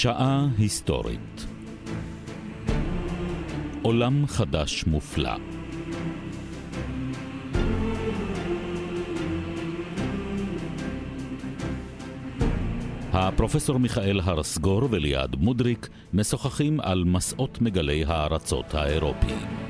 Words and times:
שעה 0.00 0.46
היסטורית 0.58 1.46
עולם 3.82 4.26
חדש 4.26 4.84
מופלא 4.86 5.30
הפרופסור 13.12 13.78
מיכאל 13.78 14.20
הרסגור 14.24 14.88
וליעד 14.90 15.36
מודריק 15.36 15.88
משוחחים 16.14 16.80
על 16.80 17.04
מסעות 17.04 17.60
מגלי 17.60 18.04
הארצות 18.04 18.74
האירופיים. 18.74 19.67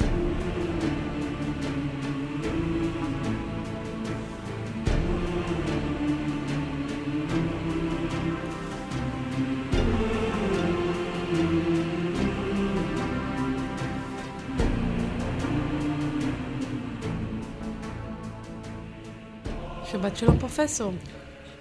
פרופסור. 20.59 20.93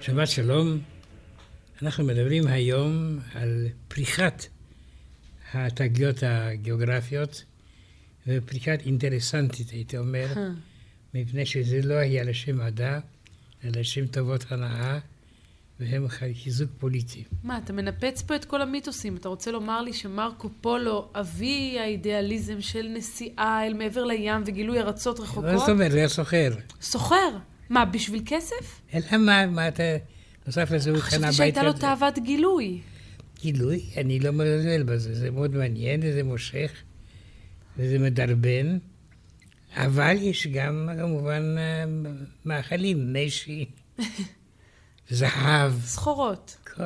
שבת 0.01 0.27
שלום. 0.27 0.79
אנחנו 1.81 2.03
מדברים 2.03 2.47
היום 2.47 3.19
על 3.33 3.67
פריחת 3.87 4.45
התגליות 5.53 6.15
הגיאוגרפיות, 6.21 7.43
ופריחת 8.27 8.79
אינטרסנטית, 8.85 9.69
הייתי 9.69 9.97
אומר, 9.97 10.27
מפני 11.13 11.45
שזה 11.45 11.81
לא 11.83 11.93
היה 11.93 12.23
לשם 12.23 12.57
מדע, 12.57 12.99
אלא 13.63 13.79
לשם 13.79 14.07
טובות 14.07 14.45
הנאה, 14.51 14.99
והם 15.79 16.07
חיזוק 16.07 16.69
פוליטי. 16.79 17.23
מה, 17.43 17.57
אתה 17.57 17.73
מנפץ 17.73 18.21
פה 18.21 18.35
את 18.35 18.45
כל 18.45 18.61
המיתוסים. 18.61 19.15
אתה 19.15 19.29
רוצה 19.29 19.51
לומר 19.51 19.81
לי 19.81 19.93
שמרקו 19.93 20.49
פולו, 20.61 21.09
אבי 21.15 21.79
האידיאליזם 21.79 22.61
של 22.61 22.87
נסיעה 22.93 23.67
אל 23.67 23.73
מעבר 23.73 24.03
לים 24.03 24.43
וגילוי 24.45 24.79
ארצות 24.79 25.19
רחוקות? 25.19 25.43
מה 25.43 25.57
זאת 25.57 25.69
אומרת? 25.69 25.91
זה 25.91 25.97
היה 25.97 26.09
סוחר. 26.09 26.53
סוחר? 26.81 27.37
מה, 27.69 27.85
בשביל 27.85 28.21
כסף? 28.25 28.81
אלא 28.93 29.17
מה, 29.17 29.45
מה 29.45 29.67
אתה... 29.67 29.83
נוסף 30.47 30.71
לזה 30.71 30.91
הוא 30.91 30.99
קנה 30.99 31.07
חשבתי 31.07 31.25
בית... 31.25 31.33
שהייתה 31.33 31.63
לו. 31.63 31.73
תאוות 31.73 32.19
גילוי. 32.19 32.81
גילוי, 33.39 33.85
אני 33.97 34.19
לא 34.19 34.31
מזלזל 34.31 34.83
בזה, 34.83 35.13
זה 35.13 35.31
מאוד 35.31 35.55
מעניין 35.55 35.99
וזה 36.03 36.23
מושך 36.23 36.71
וזה 37.77 37.99
מדרבן, 37.99 38.77
אבל 39.75 40.15
יש 40.19 40.47
גם 40.47 40.89
כמובן 40.99 41.55
מאכלים, 42.45 43.13
משי, 43.13 43.65
זהב, 45.09 45.73
סחורות. 45.81 46.57
כל... 46.75 46.83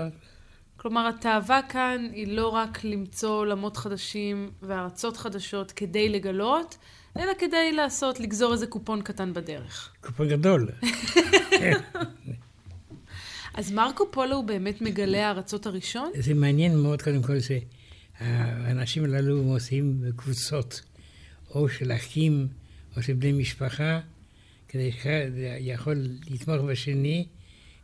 כלומר, 0.77 1.07
התאווה 1.07 1.59
כאן 1.69 2.07
היא 2.13 2.27
לא 2.27 2.47
רק 2.47 2.83
למצוא 2.83 3.29
עולמות 3.29 3.77
חדשים 3.77 4.51
וארצות 4.61 5.17
חדשות 5.17 5.71
כדי 5.71 6.09
לגלות, 6.09 6.77
אלא 7.19 7.31
כדי 7.39 7.71
לעשות, 7.71 8.19
לגזור 8.19 8.53
איזה 8.53 8.67
קופון 8.67 9.01
קטן 9.01 9.33
בדרך. 9.33 9.93
קופון 10.01 10.29
גדול. 10.29 10.69
אז 13.53 13.71
מרקו 13.71 14.11
פולו 14.11 14.35
הוא 14.35 14.43
באמת 14.43 14.81
מגלה 14.81 15.27
הארצות 15.27 15.65
הראשון? 15.65 16.11
זה 16.19 16.33
מעניין 16.33 16.77
מאוד 16.77 17.01
קודם 17.01 17.21
כל 17.21 17.37
שהאנשים 17.39 19.03
הללו 19.03 19.41
עושים 19.41 20.01
בקבוצות, 20.01 20.81
או 21.49 21.69
של 21.69 21.91
אחים 21.91 22.47
או 22.97 23.01
של 23.01 23.13
בני 23.13 23.31
משפחה, 23.31 23.99
כדי 24.67 24.91
שאחד 24.91 25.31
יכול 25.59 26.07
לתמוך 26.29 26.61
בשני, 26.61 27.27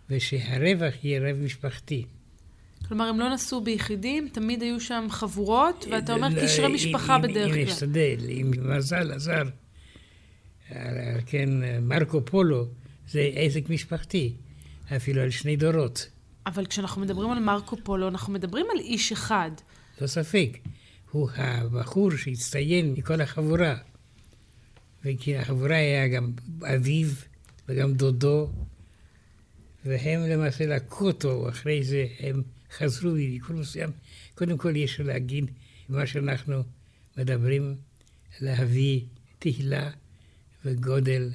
ושהרווח 0.10 0.94
יהיה 1.04 1.30
רב 1.30 1.38
משפחתי. 1.38 2.06
כלומר, 2.88 3.06
הם 3.06 3.20
לא 3.20 3.34
נסעו 3.34 3.62
ביחידים, 3.62 4.30
תמיד 4.32 4.62
היו 4.62 4.80
שם 4.80 5.08
חבורות, 5.10 5.86
ואתה 5.92 6.14
אומר 6.14 6.28
קשרי 6.44 6.66
אם- 6.66 6.74
משפחה 6.74 7.16
אם- 7.16 7.22
בדרך 7.22 7.48
אם 7.48 7.54
כלל. 7.54 7.64
נשתדל, 7.74 8.18
אם 8.30 8.52
מזל 8.62 9.12
עזר. 9.12 9.44
על 10.70 10.96
כן, 11.26 11.50
מרקו 11.82 12.26
פולו 12.26 12.68
זה 13.10 13.30
עסק 13.36 13.70
משפחתי, 13.70 14.34
אפילו 14.96 15.22
על 15.22 15.30
שני 15.30 15.56
דורות, 15.56 16.10
אבל 16.46 16.66
כשאנחנו 16.66 17.02
מדברים 17.02 17.32
על 17.32 17.40
מרקו 17.40 17.78
פולו, 17.84 18.08
אנחנו 18.08 18.34
מדברים 18.34 18.66
על 18.74 18.80
איש 18.80 19.12
אחד. 19.12 19.52
לא 20.02 20.08
ספק. 20.08 20.50
הוא 21.12 21.30
הבחור 21.36 22.12
שהצטיין 22.12 22.94
מכל 22.94 23.22
החבורה. 23.22 23.76
וכי 25.06 25.38
החבורה 25.38 25.76
היה 25.76 26.08
גם 26.08 26.32
אביו 26.76 27.08
וגם 27.70 27.94
דודו, 27.94 28.50
והם 29.86 30.20
למעשה 30.22 30.66
לקחו 30.66 31.08
אותו, 31.08 31.50
אחרי 31.50 31.84
זה 31.84 32.06
הם 32.20 32.42
חזרו 32.72 33.12
בביקור 33.12 33.56
מסוים. 33.56 33.90
קודם 34.36 34.58
כל 34.58 34.76
יש 34.76 35.00
להגיד 35.00 35.52
מה 35.90 36.08
שאנחנו 36.08 36.64
מדברים, 37.18 37.76
להביא 38.42 39.02
תהילה 39.40 39.92
וגודל 40.66 41.32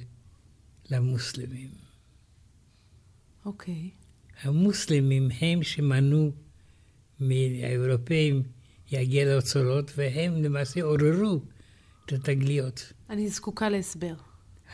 למוסלמים. 0.91 1.69
אוקיי. 3.45 3.91
המוסלמים 4.43 5.29
הם 5.41 5.63
שמנעו 5.63 6.33
מהאירופאים 7.21 8.43
להגיע 8.93 9.25
לאוצרות, 9.25 9.93
והם 9.97 10.43
למעשה 10.43 10.83
עוררו 10.83 11.43
את 12.05 12.13
התגליות. 12.13 12.93
אני 13.11 13.29
זקוקה 13.29 13.69
להסבר. 13.69 14.15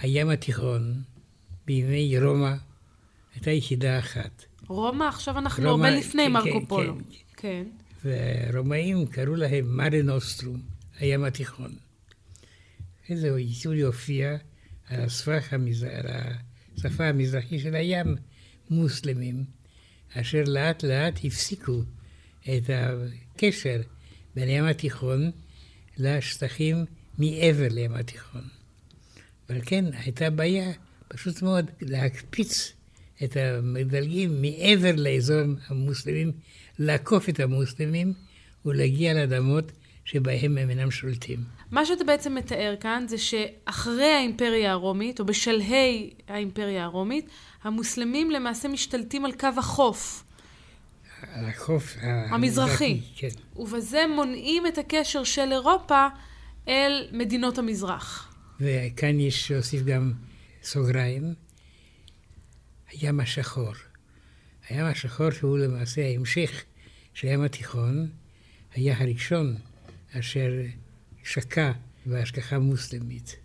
הים 0.01 0.29
התיכון, 0.29 1.03
בימי 1.67 2.19
רומא, 2.21 2.55
הייתה 3.35 3.51
יחידה 3.51 3.99
אחת. 3.99 4.45
רומא, 4.69 5.05
עכשיו 5.05 5.39
אנחנו 5.39 5.69
הרבה 5.69 5.91
לפני 5.91 6.25
כן, 6.25 6.33
מרקו 6.33 6.61
כן, 6.61 6.67
פולו. 6.67 6.95
כן. 6.97 7.05
כן. 7.37 7.65
והרומאים 8.05 9.07
קראו 9.07 9.35
להם 9.35 9.77
מרה 9.77 10.03
נוסטרום, 10.03 10.61
הים 10.99 11.25
התיכון. 11.25 11.75
וזהו, 13.11 13.37
ניסו 13.37 13.73
להופיע 13.73 14.37
על 14.89 15.07
המז... 15.51 15.83
על 15.83 16.07
השפה 16.77 17.05
המזרחי 17.05 17.59
של 17.59 17.75
הים 17.75 18.17
מוסלמים, 18.71 19.45
אשר 20.15 20.43
לאט 20.47 20.83
לאט 20.83 21.21
הפסיקו 21.25 21.83
את 22.43 22.71
הקשר 22.71 23.81
בין 24.35 24.49
הים 24.49 24.65
התיכון 24.65 25.31
לשטחים 25.97 26.85
מעבר 27.19 27.69
לים 27.71 27.95
התיכון. 27.95 28.43
ועל 29.49 29.61
כן 29.67 29.85
הייתה 29.93 30.31
בעיה 30.31 30.73
פשוט 31.09 31.43
מאוד 31.43 31.71
להקפיץ 31.81 32.73
את 33.25 33.37
המדלגים 33.37 34.43
מעבר 34.43 34.93
לאזור 34.97 35.41
המוסלמים, 35.69 36.33
לעקוף 36.79 37.29
את 37.29 37.41
המוסלמים 37.41 38.13
ולהגיע 38.67 39.15
לאדמות 39.15 39.73
שבהם 40.05 40.59
הם 40.59 40.71
אינם 40.71 40.91
שולטים. 40.91 41.39
מה 41.71 41.87
שאתה 41.87 42.05
בעצם 42.05 42.35
מתאר 42.35 42.75
כאן 42.81 43.05
זה 43.09 43.19
שאחרי 43.19 44.13
האימפריה 44.13 44.73
הרומית, 44.73 45.21
או 45.21 45.25
בשלהי 45.27 46.11
האימפריה 46.29 46.85
הרומית, 46.85 47.29
המוסלמים 47.63 48.31
למעשה 48.31 48.69
משתלטים 48.69 49.25
על 49.25 49.33
קו 49.33 49.49
החוף, 49.57 50.25
על 51.33 51.45
החוף 51.45 51.97
המזרחי. 52.31 53.01
כן. 53.17 53.29
ובזה 53.57 54.05
מונעים 54.15 54.67
את 54.67 54.79
הקשר 54.79 55.25
של 55.25 55.53
אירופה 55.53 56.07
אל 56.69 57.09
מדינות 57.13 57.59
המזרח. 57.59 58.35
וכאן 58.61 59.21
יש 59.21 59.51
להוסיף 59.51 59.83
גם 59.83 60.13
סוגריים, 60.63 61.35
הים 62.91 63.21
השחור. 63.21 63.73
הים 64.69 64.85
השחור 64.85 65.31
שהוא 65.31 65.59
למעשה 65.59 66.07
ההמשך 66.07 66.65
של 67.15 67.29
הים 67.29 67.43
התיכון, 67.43 68.11
היה 68.75 68.99
הראשון 68.99 69.57
אשר 70.13 70.51
שקע 71.25 71.73
בהשגחה 72.07 72.59
מוסלמית. 72.59 73.37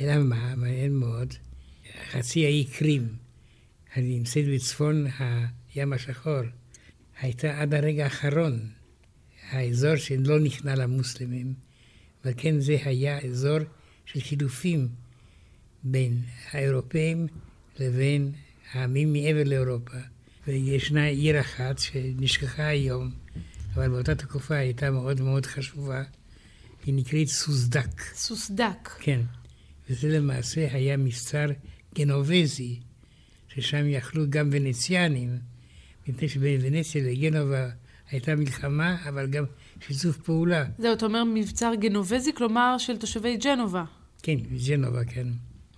אלא 0.00 0.22
מה, 0.22 0.54
מעניין 0.56 0.92
מאוד, 0.92 1.34
חצי 2.10 2.44
האי 2.44 2.64
קרים, 2.64 3.08
הנמצאת 3.94 4.44
בצפון 4.54 5.06
הים 5.18 5.92
השחור, 5.92 6.40
הייתה 7.20 7.60
עד 7.60 7.74
הרגע 7.74 8.04
האחרון 8.04 8.68
האזור 9.50 9.96
שלא 9.96 10.40
נכנע 10.40 10.74
למוסלמים, 10.74 11.54
ועל 12.24 12.34
כן 12.36 12.60
זה 12.60 12.76
היה 12.84 13.18
אזור 13.20 13.58
של 14.04 14.20
חילופים 14.20 14.88
בין 15.82 16.22
האירופאים 16.50 17.26
לבין 17.78 18.32
העמים 18.72 19.12
מעבר 19.12 19.42
לאירופה. 19.44 19.98
וישנה 20.48 21.06
עיר 21.06 21.40
אחת 21.40 21.78
שנשכחה 21.78 22.66
היום, 22.66 23.10
אבל 23.74 23.88
באותה 23.88 24.14
תקופה 24.14 24.54
הייתה 24.54 24.90
מאוד 24.90 25.20
מאוד 25.20 25.46
חשובה, 25.46 26.02
היא 26.86 26.94
נקראת 26.94 27.26
סוסדק. 27.26 28.02
סוסדק. 28.14 28.88
כן, 29.00 29.20
וזה 29.90 30.08
למעשה 30.08 30.68
היה 30.72 30.96
מבצר 30.96 31.46
גנובזי, 31.94 32.80
ששם 33.48 33.86
יכלו 33.88 34.24
גם 34.30 34.48
ונציאנים, 34.52 35.38
מפני 36.08 36.28
שבין 36.28 36.60
ונציה 36.62 37.02
לגנובה 37.02 37.68
הייתה 38.10 38.34
מלחמה, 38.34 38.96
אבל 39.08 39.26
גם 39.26 39.44
שיתוף 39.80 40.16
פעולה. 40.16 40.64
זהו, 40.78 40.92
אתה 40.92 41.06
אומר 41.06 41.24
מבצר 41.24 41.72
גנובזי, 41.80 42.32
כלומר 42.34 42.78
של 42.78 42.96
תושבי 42.96 43.36
ג'נובה. 43.36 43.84
כן, 44.22 44.36
ג'נובה, 44.66 45.04
כן. 45.04 45.26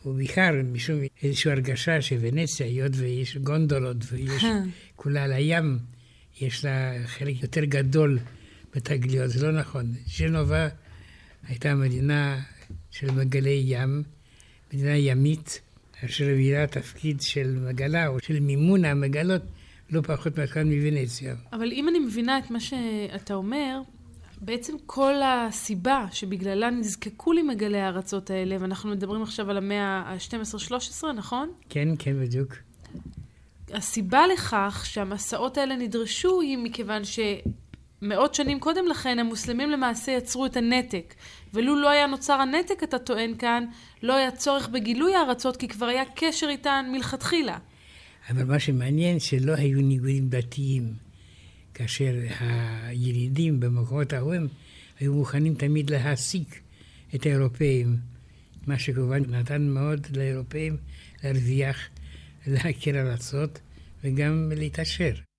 ובעיקר 0.06 0.50
משום 0.72 0.98
איזושהי 1.22 1.50
הרגשה 1.50 2.02
שוונציה, 2.02 2.66
היות 2.66 2.92
ויש 2.96 3.36
גונדולות 3.36 3.96
ויש 4.12 4.44
כולה 4.96 5.24
על 5.24 5.32
הים, 5.32 5.78
יש 6.40 6.64
לה 6.64 6.92
חלק 7.06 7.42
יותר 7.42 7.64
גדול 7.64 8.18
בתגליות, 8.74 9.30
זה 9.30 9.46
לא 9.46 9.60
נכון. 9.60 9.92
ג'נובה 10.18 10.68
הייתה 11.48 11.74
מדינה 11.74 12.40
של 12.90 13.10
מגלי 13.10 13.62
ים, 13.64 14.02
מדינה 14.72 14.96
ימית, 14.96 15.60
אשר 16.04 16.24
הביאה 16.24 16.66
תפקיד 16.66 17.20
של 17.20 17.58
מגלה 17.68 18.06
או 18.06 18.20
של 18.20 18.40
מימון 18.40 18.84
המגלות 18.84 19.42
לא 19.90 20.00
פחות 20.00 20.38
מאשר 20.38 20.64
מוונציה. 20.64 21.34
אבל 21.52 21.72
אם 21.72 21.88
אני 21.88 21.98
מבינה 21.98 22.38
את 22.38 22.50
מה 22.50 22.60
שאתה 22.60 23.34
אומר, 23.34 23.80
בעצם 24.40 24.76
כל 24.86 25.14
הסיבה 25.24 26.06
שבגללה 26.12 26.70
נזקקו 26.70 27.32
למגלי 27.32 27.80
הארצות 27.80 28.30
האלה, 28.30 28.56
ואנחנו 28.60 28.90
מדברים 28.90 29.22
עכשיו 29.22 29.50
על 29.50 29.56
המאה 29.56 30.02
ה-12-13, 30.06 31.06
נכון? 31.16 31.50
כן, 31.68 31.88
כן, 31.98 32.20
בדיוק. 32.22 32.54
הסיבה 33.72 34.26
לכך 34.26 34.82
שהמסעות 34.86 35.58
האלה 35.58 35.76
נדרשו 35.76 36.40
היא 36.40 36.58
מכיוון 36.58 37.02
שמאות 37.04 38.34
שנים 38.34 38.60
קודם 38.60 38.86
לכן 38.86 39.18
המוסלמים 39.18 39.70
למעשה 39.70 40.12
יצרו 40.12 40.46
את 40.46 40.56
הנתק. 40.56 41.14
ולו 41.54 41.76
לא 41.76 41.90
היה 41.90 42.06
נוצר 42.06 42.32
הנתק, 42.32 42.82
אתה 42.82 42.98
טוען 42.98 43.34
כאן, 43.38 43.64
לא 44.02 44.16
היה 44.16 44.30
צורך 44.30 44.68
בגילוי 44.68 45.14
הארצות, 45.14 45.56
כי 45.56 45.68
כבר 45.68 45.86
היה 45.86 46.04
קשר 46.16 46.48
איתן 46.48 46.86
מלכתחילה. 46.92 47.58
אבל 48.30 48.44
מה 48.44 48.58
שמעניין, 48.58 49.20
שלא 49.20 49.52
היו 49.52 49.80
ניגודים 49.80 50.28
דתיים. 50.28 51.09
כאשר 51.74 52.14
הילידים 52.86 53.60
במקומות 53.60 54.12
ההורים 54.12 54.48
היו 55.00 55.14
מוכנים 55.14 55.54
תמיד 55.54 55.90
להעסיק 55.90 56.60
את 57.14 57.26
האירופאים, 57.26 57.96
מה 58.66 58.78
שכמובן 58.78 59.22
נתן 59.30 59.62
מאוד 59.62 60.06
לאירופאים 60.16 60.76
להרוויח, 61.24 61.88
להכיר 62.46 63.00
ארצות 63.00 63.60
וגם 64.04 64.52
להתעשר. 64.56 65.29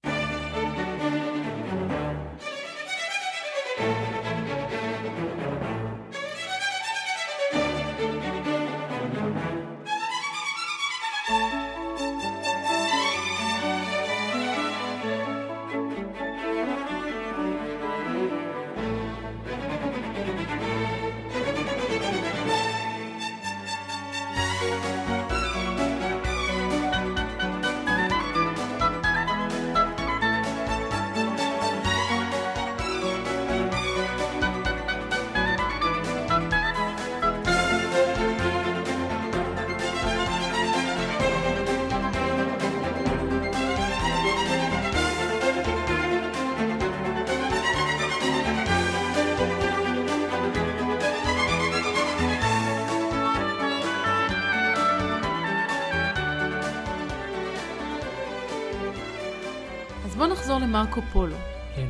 מרקו 60.71 61.01
פולו. 61.01 61.35
כן. 61.75 61.88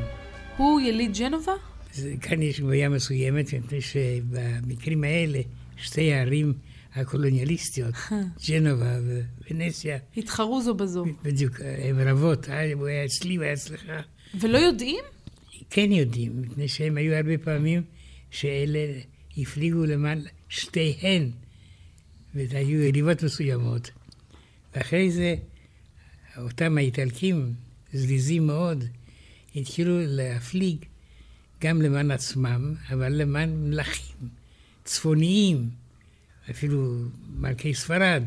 הוא 0.58 0.82
יליד 0.82 1.18
ג'נובה? 1.18 1.52
זה, 1.94 2.14
כאן 2.22 2.42
יש 2.42 2.62
בעיה 2.62 2.90
מסוימת, 2.90 3.54
מפני 3.54 3.82
שבמקרים 3.82 5.04
האלה, 5.04 5.40
שתי 5.78 6.14
הערים 6.14 6.54
הקולוניאליסטיות, 6.96 7.96
ג'נובה 8.48 8.98
וונציה... 9.50 9.98
התחרו 10.18 10.62
זו 10.62 10.74
בזו. 10.74 11.06
בדיוק, 11.24 11.62
הן 11.62 12.08
רבות, 12.08 12.50
אה, 12.50 12.74
הוא 12.74 12.88
היה 12.88 13.06
אצלי, 13.06 13.36
הוא 13.36 13.44
היה 13.44 13.54
אצלך. 13.54 13.92
ולא 14.40 14.58
יודעים? 14.58 15.06
כן 15.70 15.92
יודעים, 15.92 16.42
מפני 16.42 16.68
שהם 16.68 16.98
היו 16.98 17.14
הרבה 17.16 17.38
פעמים 17.38 17.84
שאלה 18.32 18.88
הפליגו 19.38 19.86
למען 19.86 20.22
שתיהן, 20.50 21.30
והיו 22.36 22.82
יריבות 22.84 23.24
מסוימות. 23.24 23.92
ואחרי 24.76 25.12
זה, 25.12 25.36
אותם 26.38 26.78
האיטלקים, 26.78 27.54
זריזים 27.94 28.48
מאוד, 28.48 28.84
התחילו 29.56 29.98
להפליג 30.00 30.86
גם 31.62 31.82
למען 31.82 32.12
עצמם, 32.12 32.76
אבל 32.94 33.14
למען 33.14 33.70
מלכים 33.70 34.30
צפוניים, 34.84 35.70
אפילו 36.52 37.06
מלכי 37.30 37.74
ספרד, 37.74 38.24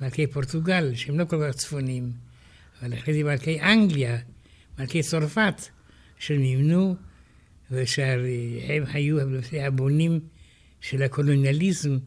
מלכי 0.00 0.26
פורטוגל, 0.26 0.94
שהם 0.94 1.18
לא 1.18 1.24
כל 1.24 1.48
כך 1.48 1.56
צפוניים, 1.56 2.12
אבל 2.80 2.94
אחרי 2.94 3.14
זה 3.14 3.24
מלכי 3.24 3.60
אנגליה, 3.60 4.18
מלכי 4.78 5.02
צרפת, 5.02 5.54
שנמנו, 6.18 6.96
ושהם 7.70 8.84
היו 8.92 9.16
הבונים 9.60 10.20
של 10.80 11.02
הקולוניאליזם 11.02 11.98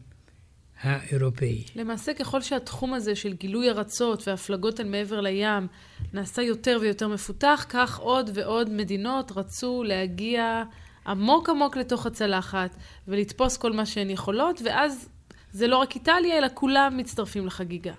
האירופאי. 0.80 1.64
למעשה, 1.76 2.14
ככל 2.14 2.42
שהתחום 2.42 2.94
הזה 2.94 3.14
של 3.14 3.32
גילוי 3.32 3.70
ארצות 3.70 4.28
והפלגות 4.28 4.80
אל 4.80 4.88
מעבר 4.88 5.20
לים 5.20 5.66
נעשה 6.12 6.42
יותר 6.42 6.78
ויותר 6.80 7.08
מפותח, 7.08 7.66
כך 7.68 7.98
עוד 7.98 8.30
ועוד 8.34 8.70
מדינות 8.70 9.32
רצו 9.36 9.82
להגיע 9.82 10.62
עמוק 11.06 11.48
עמוק 11.48 11.76
לתוך 11.76 12.06
הצלחת 12.06 12.76
ולתפוס 13.08 13.56
כל 13.56 13.72
מה 13.72 13.86
שהן 13.86 14.10
יכולות, 14.10 14.62
ואז 14.64 15.08
זה 15.52 15.66
לא 15.66 15.76
רק 15.76 15.94
איטליה, 15.94 16.38
אלא 16.38 16.48
כולם 16.54 16.96
מצטרפים 16.96 17.46
לחגיגה. 17.46 17.92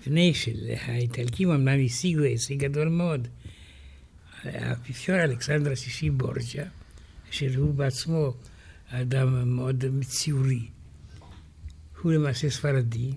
מפני 0.00 0.34
שהאיטלקים 0.34 1.50
אמנם 1.50 1.84
השיגו 1.84 2.22
הישג 2.22 2.56
גדול 2.56 2.88
מאוד. 2.88 3.28
האפיפיור 4.44 5.20
אלכסנדר 5.20 5.72
השישי 5.72 6.10
בורג'ה, 6.10 6.64
אשר 7.30 7.46
הוא 7.56 7.74
בעצמו 7.74 8.32
אדם 8.90 9.56
מאוד 9.56 9.84
ציורי. 10.02 10.73
הוא 12.04 12.12
למעשה 12.12 12.50
ספרדי, 12.50 13.12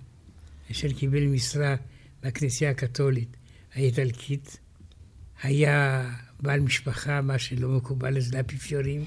אשר 0.71 0.87
קיבל 0.93 1.25
משרה 1.25 1.75
בכנסייה 2.23 2.71
הקתולית 2.71 3.37
האיטלקית. 3.73 4.59
היה 5.43 6.09
בעל 6.39 6.59
משפחה, 6.59 7.21
מה 7.21 7.39
שלא 7.39 7.69
מקובל 7.69 8.17
אצל 8.17 8.37
האפיפיורים. 8.37 9.05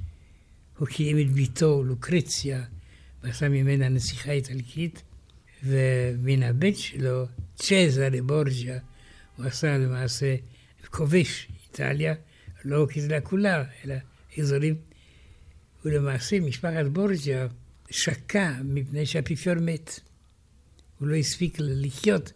הוא 0.78 0.88
קיים 0.88 1.18
את 1.18 1.32
ביתו, 1.32 1.84
לוקרציה, 1.84 2.64
ועשה 3.22 3.48
ממנה 3.48 3.88
נסיכה 3.88 4.32
איטלקית. 4.32 5.02
ומן 5.64 6.42
הבן 6.42 6.74
שלו, 6.74 7.26
צ'זרה 7.54 8.22
בורג'ה, 8.22 8.78
הוא 9.36 9.46
עשה 9.46 9.78
למעשה 9.78 10.36
כובש 10.90 11.48
איטליה, 11.64 12.14
לא 12.64 12.86
כזלה 12.94 13.20
כולה, 13.20 13.64
אלא 13.84 13.94
אזורים. 14.38 14.74
ולמעשה 15.84 16.40
משפחת 16.40 16.86
בורג'ה 16.92 17.46
שקע 17.90 18.52
מפני 18.64 19.06
שהאפיפיור 19.06 19.56
מת. 19.60 20.00
הוא 20.98 21.08
לא 21.08 21.16
הספיק 21.16 21.56
לחיות 21.60 22.32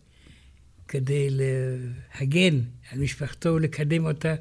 כדי 0.89 1.29
להגן 1.31 2.61
על 2.93 2.99
משפחתו 2.99 3.49
ולקדם 3.49 4.07
אותה 4.07 4.35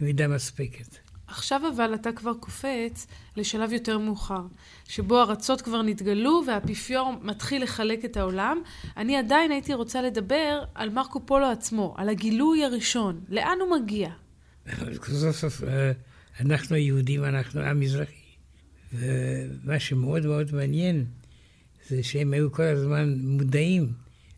במידה 0.00 0.28
מספקת. 0.28 0.98
עכשיו 1.26 1.60
אבל 1.74 1.94
אתה 1.94 2.12
כבר 2.12 2.34
קופץ 2.40 3.06
לשלב 3.36 3.72
יותר 3.72 3.98
מאוחר, 3.98 4.42
שבו 4.88 5.20
ארצות 5.20 5.60
כבר 5.60 5.82
נתגלו 5.82 6.42
והאפיפיור 6.46 7.12
מתחיל 7.22 7.62
לחלק 7.62 8.04
את 8.04 8.16
העולם. 8.16 8.62
אני 8.96 9.16
עדיין 9.16 9.50
הייתי 9.50 9.74
רוצה 9.74 10.02
לדבר 10.02 10.64
על 10.74 10.90
מרקו 10.90 11.26
פולו 11.26 11.46
עצמו, 11.46 11.94
על 11.96 12.08
הגילוי 12.08 12.64
הראשון. 12.64 13.20
לאן 13.28 13.58
הוא 13.60 13.80
מגיע? 13.80 14.10
סוף 15.12 15.36
סוף 15.36 15.64
אה, 15.64 15.92
אנחנו 16.40 16.76
היהודים, 16.76 17.24
אנחנו 17.24 17.60
עם 17.60 17.80
מזרחי. 17.80 18.23
ומה 18.94 19.80
שמאוד 19.80 20.26
מאוד 20.26 20.54
מעניין 20.54 21.04
זה 21.88 22.02
שהם 22.02 22.32
היו 22.32 22.52
כל 22.52 22.62
הזמן 22.62 23.14
מודעים 23.18 23.92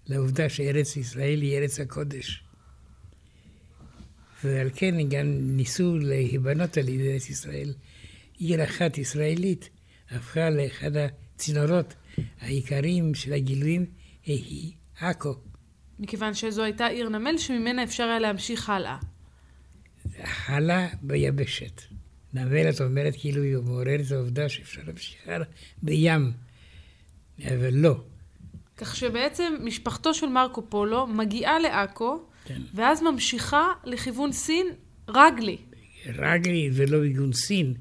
לעובדה 0.06 0.48
שארץ 0.48 0.96
ישראל 0.96 1.42
היא 1.42 1.58
ארץ 1.58 1.80
הקודש. 1.80 2.42
ועל 4.44 4.70
כן 4.74 5.08
גם 5.08 5.26
ניסו 5.40 5.98
להיבנות 5.98 6.76
על 6.76 6.88
ידי 6.88 7.12
ארץ 7.12 7.30
ישראל. 7.30 7.74
עיר 8.38 8.64
אחת 8.64 8.98
ישראלית 8.98 9.70
הפכה 10.10 10.50
לאחד 10.50 10.90
הצינורות 10.96 11.94
העיקריים 12.40 13.14
של 13.14 13.32
הגילויים, 13.32 13.86
היא 14.24 14.72
עכו. 15.00 15.34
מכיוון 15.98 16.34
שזו 16.34 16.62
הייתה 16.62 16.86
עיר 16.86 17.08
נמל 17.08 17.38
שממנה 17.38 17.82
אפשר 17.84 18.04
היה 18.04 18.18
להמשיך 18.18 18.70
הלאה. 18.70 18.98
הלאה 20.46 20.88
ביבשת. 21.02 21.82
נבלת 22.36 22.80
אומרת 22.80 23.14
כאילו 23.18 23.42
היא 23.42 23.56
מעוררת 23.56 24.10
העובדה 24.10 24.48
שאפשר 24.48 24.80
להמשיך 24.86 25.28
הלאה 25.28 25.46
בים, 25.82 26.32
אבל 27.44 27.74
לא. 27.74 28.00
כך 28.76 28.96
שבעצם 28.96 29.52
משפחתו 29.64 30.14
של 30.14 30.26
מרקו 30.26 30.62
פולו 30.68 31.06
מגיעה 31.06 31.58
לעכו 31.58 32.22
כן. 32.44 32.60
ואז 32.74 33.02
ממשיכה 33.02 33.72
לכיוון 33.84 34.32
סין, 34.32 34.66
רגלי. 35.08 35.56
רגלי 36.06 36.70
ולא 36.72 36.98
מכיוון 37.04 37.32
סין, 37.32 37.74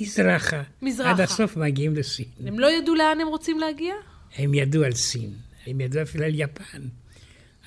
מזרחה. 0.00 0.62
מזרחה. 0.82 1.10
עד 1.10 1.20
הסוף 1.20 1.56
מגיעים 1.56 1.94
לסין. 1.94 2.26
הם 2.46 2.58
לא 2.58 2.70
ידעו 2.70 2.94
לאן 2.94 3.20
הם 3.20 3.28
רוצים 3.28 3.58
להגיע? 3.58 3.94
הם 4.36 4.54
ידעו 4.54 4.84
על 4.84 4.92
סין, 4.92 5.32
הם 5.66 5.80
ידעו 5.80 6.02
אפילו 6.02 6.24
על 6.24 6.32
יפן. 6.34 6.82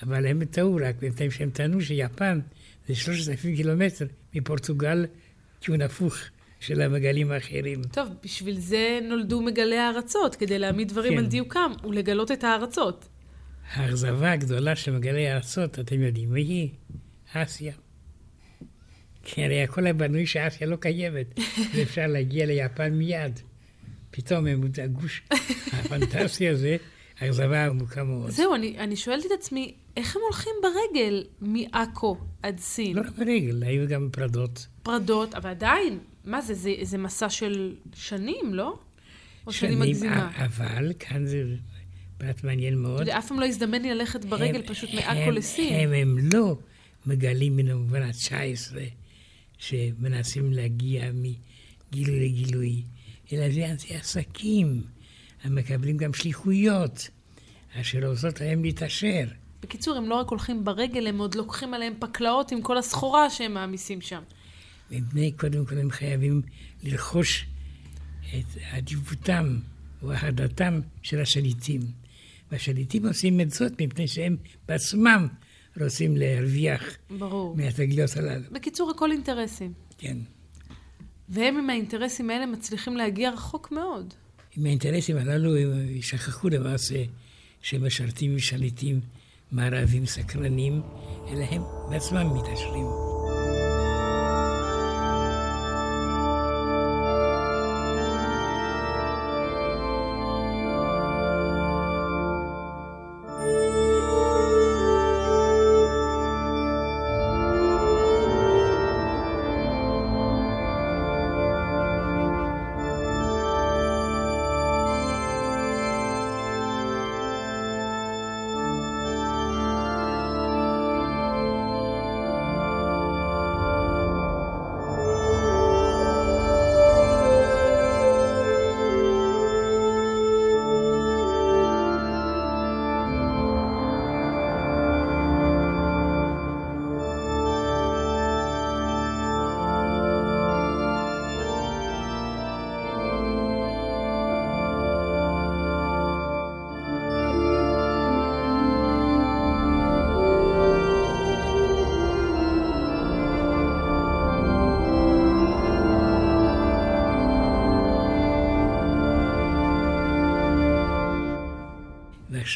אבל 0.04 0.26
הם 0.26 0.46
טעו 0.46 0.78
רק 0.82 0.96
בינתיים 1.00 1.32
שהם 1.32 1.50
טענו 1.50 1.82
שיפן 1.82 2.40
זה 2.88 2.96
3,000 2.96 3.56
קילומטר 3.56 4.06
מפורטוגל, 4.36 5.06
כיוון 5.64 5.82
הפוך 5.82 6.16
של 6.60 6.82
המגלים 6.82 7.32
האחרים. 7.32 7.82
טוב, 7.84 8.08
בשביל 8.24 8.60
זה 8.60 9.00
נולדו 9.04 9.42
מגלי 9.42 9.78
הארצות, 9.78 10.36
כדי 10.36 10.60
להעמיד 10.60 10.88
דברים 10.88 11.14
כן. 11.14 11.20
על 11.20 11.26
דיוקם 11.26 11.72
ולגלות 11.84 12.32
את 12.32 12.44
הארצות. 12.44 13.10
האכזבה 13.74 14.32
הגדולה 14.32 14.76
של 14.76 14.92
מגלי 14.92 15.28
הארצות, 15.28 15.80
אתם 15.80 16.02
יודעים, 16.02 16.34
מי 16.34 16.42
היא? 16.42 16.70
אסיה. 17.34 17.74
כי 19.24 19.44
הרי 19.44 19.64
הכל 19.64 19.84
היה 19.84 19.94
בנוי 19.94 20.26
שאסיה 20.26 20.68
לא 20.68 20.76
קיימת, 20.76 21.40
ואפשר 21.76 22.08
להגיע 22.08 22.46
ליפן 22.46 22.94
מיד. 22.94 23.40
פתאום 24.12 24.48
הם 24.48 24.62
הגוש 24.84 25.22
הפנטסטי 25.72 26.50
הזה, 26.50 26.78
אכזבה 27.20 27.66
עמוקה 27.66 28.04
מאוד. 28.04 28.30
זהו, 28.30 28.56
אני, 28.56 28.80
אני 28.80 28.96
שואלת 28.96 29.26
את 29.26 29.32
עצמי, 29.32 29.74
איך 29.98 30.16
הם 30.16 30.22
הולכים 30.22 30.54
ברגל 30.62 31.24
מעכו 31.42 32.18
עד 32.44 32.60
סין? 32.60 32.96
לא 32.96 33.02
רק 33.02 33.18
ברגל, 33.18 33.64
היו 33.64 33.88
גם 33.88 34.10
פרדות. 34.12 34.68
פרדות, 34.84 35.36
אבל 35.36 35.50
עדיין, 35.50 36.00
מה 36.26 36.42
זה, 36.42 36.54
זה, 36.54 36.74
זה 36.82 36.98
מסע 36.98 37.30
של 37.30 37.76
שנים, 37.96 38.54
לא? 38.54 38.78
או 39.48 39.54
שאני 39.54 39.76
מגזימה? 39.76 40.32
אבל 40.46 40.92
כאן 41.00 41.26
זה 41.26 41.44
פרט 42.18 42.44
מעניין 42.44 42.74
אתה 42.74 42.82
מאוד. 42.82 43.00
יודע, 43.00 43.18
אף 43.18 43.28
פעם 43.28 43.40
לא 43.40 43.46
הזדמן 43.46 43.82
לי 43.82 43.94
ללכת 43.94 44.26
ברגל 44.26 44.56
הם- 44.56 44.68
פשוט 44.68 44.90
מעכו 44.94 45.32
לסין. 45.32 45.74
הם, 45.74 45.94
הם 45.94 46.18
לא 46.34 46.58
מגלים 47.06 47.56
מן 47.58 47.70
המובן 47.70 48.02
ה-19, 48.02 48.76
שמנסים 49.58 50.54
להגיע 50.54 51.06
מגילוי 51.14 52.20
לגילוי, 52.30 52.82
אלא 53.34 53.52
זה 53.52 53.72
אנשי 53.72 53.96
עסקים, 53.96 54.82
המקבלים 55.44 55.98
גם 55.98 56.14
שליחויות, 56.14 57.08
אשר 57.82 58.06
עושות 58.06 58.42
להם 58.42 58.64
להתעשר. 58.64 59.24
בקיצור, 59.62 59.98
הם 59.98 60.06
לא 60.10 60.16
רק 60.16 60.28
הולכים 60.28 60.64
ברגל, 60.66 61.08
הם 61.08 61.18
עוד 61.20 61.36
לוקחים 61.36 61.74
עליהם 61.74 61.94
פקלאות 62.00 62.52
עם 62.52 62.62
כל 62.62 62.78
הסחורה 62.78 63.30
שהם 63.30 63.54
מעמיסים 63.54 64.02
שם. 64.02 64.22
מפני, 64.94 65.32
קודם 65.32 65.66
כל 65.66 65.78
הם 65.78 65.92
חייבים 65.92 66.42
לרכוש 66.84 67.46
את 68.22 68.58
עדיפותם 68.72 69.60
או 70.02 70.12
אהדתם 70.12 70.80
של 71.02 71.22
השליטים. 71.22 71.82
והשליטים 72.52 73.08
עושים 73.08 73.42
את 73.42 73.52
זאת 73.52 73.82
מפני 73.82 74.08
שהם 74.08 74.38
בעצמם 74.68 75.28
רוצים 75.82 76.18
להרוויח 76.18 76.84
ברור. 77.10 77.56
מהתגליות 77.58 78.18
הללו. 78.18 78.44
בקיצור, 78.52 78.92
הכל 78.92 79.12
אינטרסים. 79.12 79.74
כן. 79.98 80.18
והם 81.30 81.58
עם 81.58 81.70
האינטרסים 81.70 82.30
האלה 82.30 82.46
מצליחים 82.46 82.98
להגיע 82.98 83.30
רחוק 83.30 83.72
מאוד. 83.72 84.14
עם 84.58 84.66
האינטרסים 84.66 85.18
הללו 85.18 85.56
הם 85.56 86.02
שכחו 86.02 86.50
למעשה 86.50 87.04
שמשרתים 87.62 88.36
ושליטים 88.36 89.00
מערבים 89.52 90.06
סקרנים, 90.06 90.82
אלא 91.28 91.44
הם 91.44 91.62
בעצמם 91.90 92.38
מתעשרים. 92.38 93.13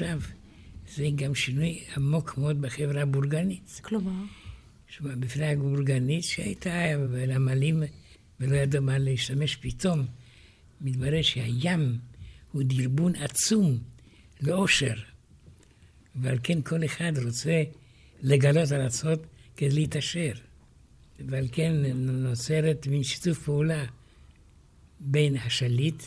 ועכשיו, 0.01 0.19
זה 0.95 1.07
גם 1.15 1.35
שינוי 1.35 1.83
עמוק 1.95 2.37
מאוד 2.37 2.61
בחברה 2.61 3.01
הבורגנית. 3.01 3.79
כלומר? 3.83 4.23
שמע, 4.87 5.15
בפני 5.15 5.45
הבורגנית 5.45 6.23
שהייתה 6.23 6.83
בנמלים 7.11 7.83
ולא 8.39 8.55
ידעה 8.55 8.81
מה 8.81 8.97
להשתמש 8.97 9.55
פתאום, 9.55 10.05
מתברר 10.81 11.21
שהים 11.21 11.97
הוא 12.51 12.63
דרבון 12.63 13.15
עצום 13.15 13.77
לאושר. 14.41 14.93
ועל 16.15 16.37
כן 16.43 16.61
כל 16.61 16.85
אחד 16.85 17.11
רוצה 17.25 17.63
לגלות 18.21 18.71
ארצות 18.71 19.25
כדי 19.57 19.69
להתעשר. 19.69 20.31
ועל 21.19 21.47
כן 21.51 21.73
נוצרת 21.95 22.87
מין 22.87 23.03
שיתוף 23.03 23.43
פעולה 23.43 23.85
בין 24.99 25.37
השליט, 25.37 26.03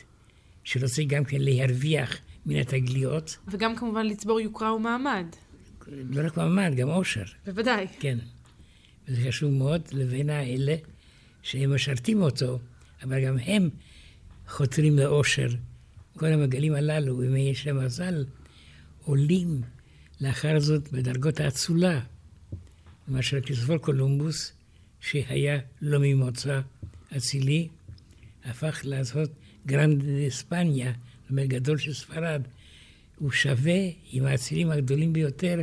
שרוצה 0.64 1.02
גם 1.04 1.24
כן 1.24 1.40
להרוויח 1.40 2.16
מן 2.46 2.56
התגליות, 2.56 3.36
וגם 3.48 3.76
כמובן 3.76 4.06
לצבור 4.06 4.40
יוקרה 4.40 4.74
ומעמד. 4.74 5.26
לא 5.88 6.26
רק 6.26 6.36
מעמד, 6.36 6.72
גם 6.76 6.88
אושר. 6.88 7.24
בוודאי. 7.46 7.86
כן. 8.00 8.18
וזה 9.08 9.28
חשוב 9.28 9.52
מאוד 9.52 9.82
לבין 9.92 10.30
האלה 10.30 10.76
שהם 11.42 11.74
משרתים 11.74 12.22
אותו, 12.22 12.58
אבל 13.02 13.24
גם 13.26 13.38
הם 13.38 13.70
חותרים 14.48 14.98
לאושר. 14.98 15.48
כל 16.16 16.26
המגלים 16.26 16.74
הללו, 16.74 17.22
אם 17.22 17.36
יש 17.36 17.66
להם 17.66 17.84
מזל, 17.84 18.24
עולים 19.04 19.60
לאחר 20.20 20.60
זאת 20.60 20.92
בדרגות 20.92 21.40
האצולה. 21.40 22.00
למשל 23.08 23.40
כריסטופר 23.40 23.78
קולומבוס, 23.78 24.52
שהיה 25.00 25.58
לא 25.82 25.98
ממוצא 26.02 26.60
אצילי, 27.16 27.68
הפך 28.44 28.80
לעשות 28.84 29.30
Grande 29.66 30.04
España, 30.28 30.92
זאת 31.30 31.32
אומרת 31.32 31.48
גדול 31.48 31.78
של 31.78 31.94
ספרד. 31.94 32.42
הוא 33.18 33.30
שווה 33.30 33.80
עם 34.12 34.26
האצילים 34.26 34.70
הגדולים 34.70 35.12
ביותר 35.12 35.60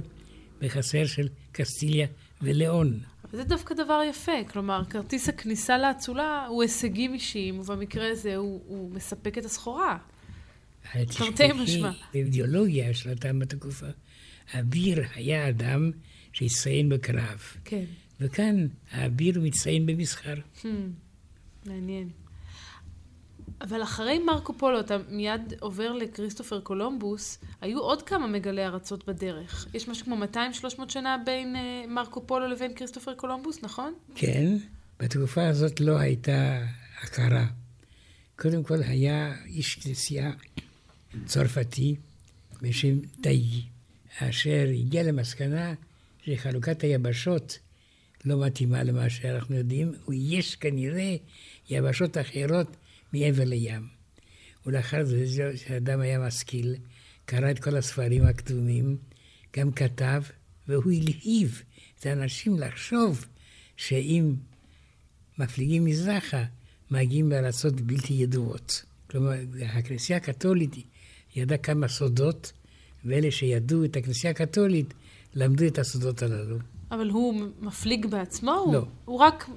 בחצר 0.60 1.06
של 1.06 1.28
קסטיליה 1.52 2.08
ולאון. 2.42 3.00
זה 3.32 3.44
דווקא 3.44 3.76
דבר 3.76 4.02
יפה, 4.10 4.32
כלומר, 4.52 4.86
כרטיס 4.90 5.30
הכניסה 5.30 5.78
לאצולה 5.78 6.46
הוא 6.50 6.62
הישגים 6.62 7.14
אישיים, 7.14 7.60
ובמקרה 7.60 8.12
הזה 8.12 8.36
הוא, 8.36 8.62
הוא 8.68 8.92
מספק 8.92 9.38
את 9.38 9.46
הסחורה. 9.46 9.98
תרתי 10.94 11.54
משמע. 11.64 11.92
באידיאולוגיה 12.14 12.94
של 12.94 13.10
אותם 13.10 13.40
בתקופה, 13.40 13.88
אביר 14.60 15.04
היה 15.16 15.50
אדם 15.50 15.92
שהצטיין 16.34 16.90
בקרב, 16.90 17.40
כן. 17.66 17.86
וכאן 18.20 18.68
האביר 18.92 19.40
מצטיין 19.42 19.86
במסחר. 19.86 20.36
Hmm, 20.62 20.68
מעניין. 21.66 22.10
אבל 23.62 23.84
אחרי 23.84 24.20
מרקו 24.20 24.54
פולו, 24.54 24.80
אתה 24.80 24.98
מיד 25.10 25.54
עובר 25.60 25.94
לכריסטופר 25.94 26.60
קולומבוס, 26.60 27.38
היו 27.62 27.80
עוד 27.80 28.02
כמה 28.02 28.28
מגלי 28.28 28.66
ארצות 28.66 29.08
בדרך. 29.08 29.68
יש 29.74 29.88
משהו 29.88 30.06
כמו 30.06 30.16
200-300 30.34 30.90
שנה 30.90 31.18
בין 31.26 31.56
אה, 31.56 31.84
מרקו 31.88 32.28
פולו 32.28 32.48
לבין 32.48 32.74
כריסטופר 32.76 33.14
קולומבוס, 33.14 33.64
נכון? 33.64 33.94
כן, 34.16 34.58
בתקופה 35.00 35.48
הזאת 35.48 35.80
לא 35.80 35.98
הייתה 35.98 36.66
הכרה. 37.02 37.46
קודם 38.36 38.64
כל 38.64 38.84
היה 38.84 39.36
איש 39.46 39.76
כנסייה 39.76 40.32
צרפתי 41.26 41.96
בשם 42.62 42.98
דאי, 43.20 43.62
אשר 44.20 44.66
הגיע 44.80 45.04
למסקנה 45.04 45.74
שחלוקת 46.26 46.82
היבשות 46.82 47.60
לא 48.26 48.46
מתאימה 48.46 48.84
למה 48.84 49.10
שאנחנו 49.10 49.56
יודעים, 49.56 49.94
ויש 50.08 50.56
כנראה 50.56 51.16
יבשות 51.70 52.18
אחרות 52.18 52.68
מעבר 53.14 53.44
לים. 53.44 53.88
ולאחר 54.66 55.06
זה, 55.06 55.58
שהאדם 55.58 56.00
היה 56.00 56.20
משכיל, 56.20 56.76
קרא 57.26 57.52
את 57.52 57.60
כל 57.60 57.76
הספרים 57.76 58.26
הכתובים, 58.26 58.98
גם 59.58 59.72
כתב 59.72 60.24
והוא 60.68 60.92
הלהיב 60.92 61.62
את 62.00 62.06
האנשים 62.06 62.60
לחשוב 62.60 63.26
שאם 63.78 64.34
מפליגים 65.38 65.86
מזרחה, 65.86 66.44
מגיעים 66.92 67.30
לארצות 67.30 67.82
בלתי 67.82 68.14
ידועות. 68.14 68.86
כלומר, 69.10 69.32
הכנסייה 69.70 70.18
הקתולית 70.18 70.76
ידעה 71.36 71.58
כמה 71.58 71.88
סודות, 71.88 72.52
ואלה 73.06 73.32
שידעו 73.32 73.86
את 73.86 73.96
הכנסייה 73.96 74.32
הקתולית 74.32 74.94
למדו 75.34 75.68
את 75.68 75.80
הסודות 75.80 76.22
הללו. 76.22 76.58
אבל 76.92 77.10
הוא 77.10 77.44
מפליג 77.60 78.06
בעצמו? 78.06 78.66
לא. 78.74 78.78
הוא, 78.78 78.88
הוא 79.06 79.20
רק 79.20 79.50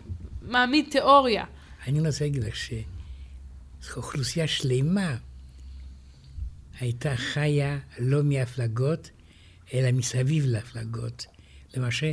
מעמיד 0.42 0.84
תיאוריה. 0.90 1.44
אני 1.86 2.00
רוצה 2.00 2.24
להגיד 2.24 2.44
לך 2.44 2.54
שאוכלוסייה 3.82 4.48
שלמה 4.48 5.16
הייתה 6.80 7.16
חיה 7.16 7.78
לא 7.98 8.22
מהפלגות, 8.22 9.10
אלא 9.74 9.92
מסביב 9.92 10.44
להפלגות. 10.46 11.26
למעשה, 11.76 12.12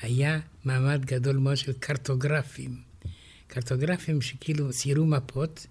היה 0.00 0.40
מעמד 0.64 1.04
גדול 1.04 1.36
מאוד 1.36 1.56
של 1.56 1.72
קרטוגרפים. 1.72 2.80
קרטוגרפים 3.46 4.22
שכאילו 4.22 4.72
ציירו 4.72 5.06
מפות, 5.06 5.66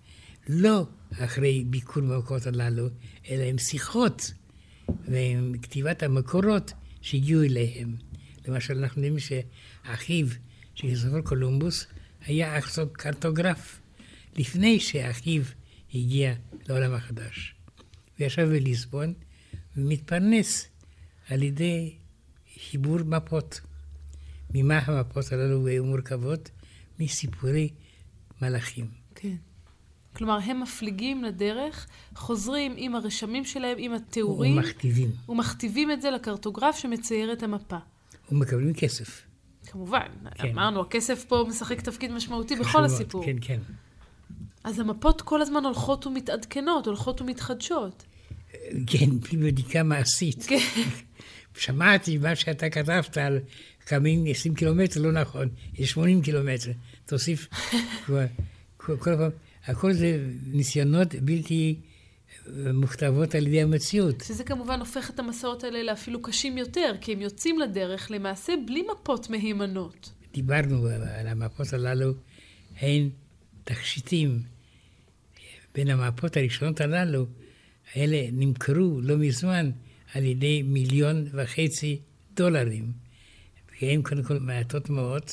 לא 0.47 0.87
אחרי 1.19 1.63
ביקור 1.63 2.03
במקומות 2.03 2.47
הללו, 2.47 2.87
אלא 3.29 3.43
עם 3.43 3.57
שיחות 3.57 4.31
ועם 5.07 5.53
כתיבת 5.61 6.03
המקורות 6.03 6.73
שהגיעו 7.01 7.43
אליהם. 7.43 7.95
למשל, 8.47 8.77
אנחנו 8.77 9.03
יודעים 9.03 9.19
שאחיו 9.19 10.27
של 10.75 10.87
כריסטופר 10.87 11.21
קולומבוס 11.21 11.85
היה 12.25 12.59
קרטוגרף, 12.91 13.79
לפני 14.35 14.79
שאחיו 14.79 15.41
הגיע 15.93 16.33
לעולם 16.69 16.93
החדש. 16.93 17.55
הוא 18.17 18.25
ישב 18.25 18.49
בליסבון 18.49 19.13
ומתפרנס 19.77 20.67
על 21.29 21.43
ידי 21.43 21.95
חיבור 22.69 22.97
מפות. 23.05 23.61
ממה 24.53 24.79
המפות 24.85 25.31
הללו 25.31 25.67
היו 25.67 25.85
מורכבות? 25.85 26.51
מסיפורי 26.99 27.69
מלאכים. 28.41 28.87
כן. 29.15 29.35
כלומר, 30.15 30.39
הם 30.43 30.61
מפליגים 30.61 31.23
לדרך, 31.23 31.87
חוזרים 32.15 32.73
עם 32.77 32.95
הרשמים 32.95 33.45
שלהם, 33.45 33.77
עם 33.79 33.93
התיאורים. 33.93 34.57
ומכתיבים. 34.57 35.11
ומכתיבים 35.29 35.91
את 35.91 36.01
זה 36.01 36.11
לקרטוגרף 36.11 36.77
שמצייר 36.77 37.33
את 37.33 37.43
המפה. 37.43 37.77
ומקבלים 38.31 38.73
כסף. 38.73 39.21
כמובן, 39.65 40.07
כן. 40.35 40.49
אמרנו, 40.49 40.81
הכסף 40.81 41.25
פה 41.27 41.45
משחק 41.49 41.81
תפקיד 41.81 42.11
משמעותי 42.11 42.55
בכל 42.55 42.79
מאוד, 42.79 42.91
הסיפור. 42.91 43.25
כן, 43.25 43.37
כן. 43.41 43.59
אז 44.65 44.79
המפות 44.79 45.21
כל 45.21 45.41
הזמן 45.41 45.65
הולכות 45.65 46.07
ומתעדכנות, 46.07 46.87
הולכות 46.87 47.21
ומתחדשות. 47.21 48.03
כן, 48.87 49.19
בלי 49.19 49.51
בדיקה 49.51 49.83
מעשית. 49.83 50.43
כן. 50.47 50.83
שמעתי 51.57 52.17
מה 52.17 52.35
שאתה 52.35 52.69
כתבת 52.69 53.17
על 53.17 53.39
קמים 53.85 54.25
20 54.27 54.55
קילומטר, 54.55 55.01
לא 55.01 55.11
נכון, 55.11 55.49
יש 55.73 55.91
80 55.91 56.21
קילומטר. 56.21 56.71
תוסיף, 57.05 57.47
כל, 58.05 58.25
כל 58.77 58.97
פעם, 59.17 59.31
הכל 59.65 59.93
זה 59.93 60.27
ניסיונות 60.45 61.15
בלתי 61.15 61.79
מוכתבות 62.73 63.35
על 63.35 63.47
ידי 63.47 63.61
המציאות. 63.61 64.23
שזה 64.27 64.43
כמובן 64.43 64.79
הופך 64.79 65.09
את 65.09 65.19
המסעות 65.19 65.63
האלה 65.63 65.83
לאפילו 65.83 66.21
קשים 66.21 66.57
יותר, 66.57 66.95
כי 67.01 67.13
הם 67.13 67.21
יוצאים 67.21 67.59
לדרך 67.59 68.11
למעשה 68.11 68.53
בלי 68.67 68.83
מפות 68.91 69.29
מהימנות. 69.29 70.11
דיברנו 70.33 70.87
על 70.87 71.27
המפות 71.27 71.73
הללו, 71.73 72.13
הן 72.79 73.09
תכשיטים. 73.63 74.54
בין 75.75 75.89
המפות 75.89 76.37
הראשונות 76.37 76.81
הללו, 76.81 77.27
האלה 77.93 78.27
נמכרו 78.31 79.01
לא 79.01 79.17
מזמן 79.17 79.71
על 80.13 80.23
ידי 80.23 80.61
מיליון 80.63 81.27
וחצי 81.31 81.99
דולרים. 82.33 82.91
והן 83.81 84.01
קודם 84.01 84.23
כל 84.23 84.39
מעטות 84.39 84.89
מאוד, 84.89 85.23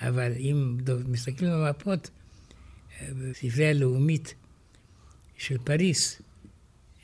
אבל 0.00 0.32
אם 0.38 0.76
מסתכלים 1.08 1.50
על 1.50 1.66
המפות, 1.66 2.10
בספרי 3.02 3.66
הלאומית 3.66 4.34
של 5.38 5.58
פריס, 5.58 6.22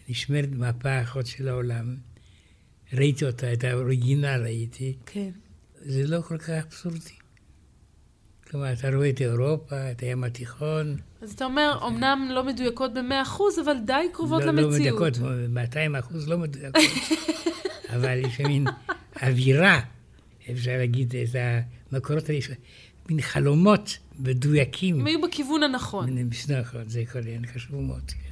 נשמרת 0.08 0.48
מפה 0.48 1.02
אחות 1.02 1.26
של 1.26 1.48
העולם. 1.48 1.96
ראיתי 2.92 3.24
אותה, 3.24 3.52
את 3.52 3.64
האוריגינל 3.64 4.42
ראיתי. 4.42 4.96
כן. 5.06 5.30
זה 5.80 6.06
לא 6.06 6.20
כל 6.20 6.38
כך 6.38 6.50
אבסורדי. 6.50 7.25
כלומר, 8.50 8.72
אתה 8.72 8.88
רואה 8.96 9.10
את 9.10 9.20
אירופה, 9.20 9.90
את 9.90 10.00
הים 10.00 10.24
התיכון. 10.24 10.96
אז 11.22 11.32
אתה 11.32 11.44
אומר, 11.44 11.78
אמנם 11.86 12.28
לא 12.32 12.44
מדויקות 12.44 12.94
ב-100%, 12.94 13.40
אבל 13.64 13.76
די 13.86 13.92
קרובות 14.12 14.42
לא, 14.44 14.52
למציאות. 14.52 15.00
לא 15.00 15.08
מדויקות, 15.08 15.48
200 15.48 15.96
אחוז 15.96 16.28
לא 16.28 16.38
מדויקות. 16.38 16.82
אבל 17.96 18.18
יש 18.18 18.40
מין 18.40 18.66
אווירה, 19.22 19.80
אפשר 20.50 20.76
להגיד, 20.76 21.14
את 21.16 21.36
המקורות 21.92 22.28
האלה, 22.28 22.40
מין 23.08 23.20
חלומות 23.20 23.98
מדויקים. 24.18 25.00
הם 25.00 25.06
היו 25.06 25.20
בכיוון 25.20 25.62
הנכון. 25.62 26.18
נכון, 26.48 26.82
זה 26.86 27.02
כל 27.12 27.18
עניין 27.18 27.46
חשוב 27.46 27.80
מאוד, 27.80 28.02
כן. 28.10 28.26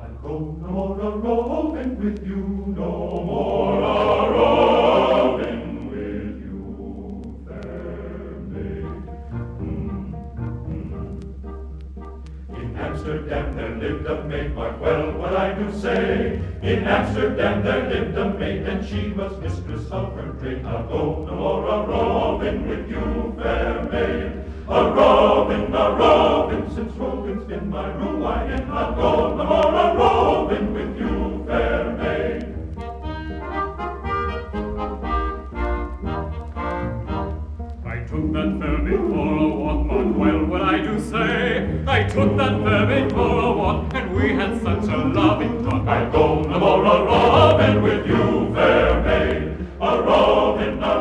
I'll 0.00 0.24
go 0.24 0.34
no 0.62 0.68
more 0.76 1.00
a 1.06 1.10
roving 1.24 1.92
with 2.02 2.20
you, 2.28 2.42
no 2.78 2.90
more 3.28 3.74
a 3.84 3.94
roving 4.36 5.59
Amsterdam 13.10 13.56
there 13.56 13.74
lived 13.74 14.06
a 14.06 14.22
maid, 14.22 14.54
mark 14.54 14.80
well 14.80 15.10
what 15.18 15.34
I 15.34 15.52
do 15.54 15.72
say. 15.80 16.40
In 16.62 16.84
Amsterdam 16.84 17.64
there 17.64 17.88
lived 17.88 18.16
a 18.16 18.30
maid, 18.34 18.62
and 18.68 18.86
she 18.86 19.10
was 19.14 19.36
mistress 19.42 19.90
of 19.90 20.14
her 20.14 20.32
trade. 20.38 20.64
I'll 20.64 20.86
go 20.86 21.24
no 21.26 21.34
more 21.34 21.66
a 21.66 21.88
roving 21.88 22.68
with 22.68 22.88
you, 22.88 23.34
fair 23.42 23.82
maid. 23.90 24.44
A 24.68 24.92
roving, 24.92 25.74
a 25.74 25.90
roving, 25.98 26.72
since 26.72 26.94
roving's 26.94 27.42
been 27.46 27.68
my 27.68 27.92
ruin. 27.94 28.70
I'll 28.70 28.94
go 28.94 29.34
no 29.34 29.44
more 29.44 29.74
a 29.74 29.96
roving 29.96 30.72
with 30.72 30.96
you, 30.96 31.44
fair 31.48 31.92
maid. 31.98 32.46
I 37.84 37.98
took 38.06 38.32
that 38.34 38.58
fair 38.60 38.78
maid 38.78 39.19
I 40.70 40.78
do 40.78 41.00
say. 41.00 41.82
I 41.88 42.04
took 42.04 42.36
that 42.36 42.60
maid 42.60 43.10
for 43.10 43.28
a 43.42 43.52
walk, 43.52 43.92
and 43.92 44.14
we 44.14 44.34
had 44.34 44.62
such 44.62 44.84
a 44.84 44.98
loving 44.98 45.64
talk. 45.64 45.84
I'll 45.88 46.12
go 46.12 46.42
no 46.42 46.60
more 46.60 46.84
a 46.84 47.04
roving 47.06 47.82
with 47.82 48.06
you, 48.06 48.54
fair 48.54 49.02
maid. 49.02 49.66
A 49.80 50.00
roving, 50.00 50.78
a 50.80 50.99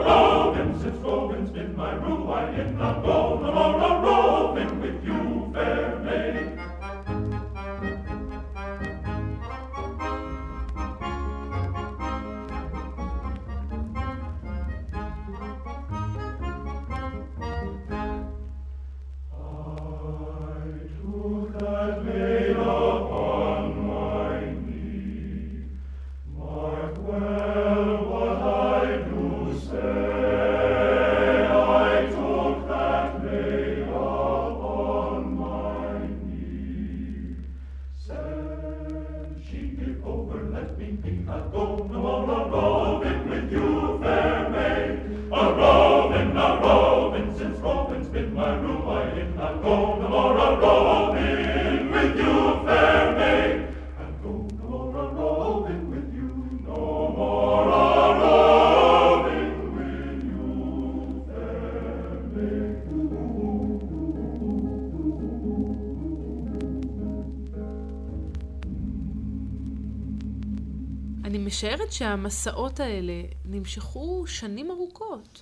משערת 71.89 71.91
שהמסעות 71.91 72.79
האלה 72.79 73.13
נמשכו 73.45 74.23
שנים 74.27 74.71
ארוכות. 74.71 75.41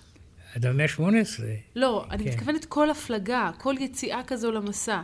עד 0.55 0.65
המאה 0.65 0.85
ה-18. 0.85 1.43
לא, 1.75 2.05
אני 2.11 2.23
כן. 2.23 2.29
מתכוונת 2.29 2.65
כל 2.65 2.89
הפלגה, 2.89 3.51
כל 3.57 3.75
יציאה 3.79 4.21
כזו 4.27 4.51
למסע. 4.51 5.01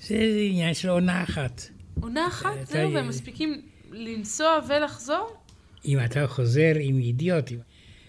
זה 0.00 0.14
עניין 0.50 0.74
של 0.74 0.88
עונה 0.88 1.22
אחת. 1.22 1.62
עונה 2.00 2.26
אחת, 2.28 2.52
אתה- 2.62 2.64
זהו, 2.72 2.92
והם 2.92 3.08
מספיקים 3.08 3.62
לנסוע 3.90 4.58
ולחזור? 4.68 5.36
אם 5.84 5.98
אתה 6.04 6.26
חוזר 6.26 6.72
עם 6.80 7.00
ידיעות, 7.00 7.50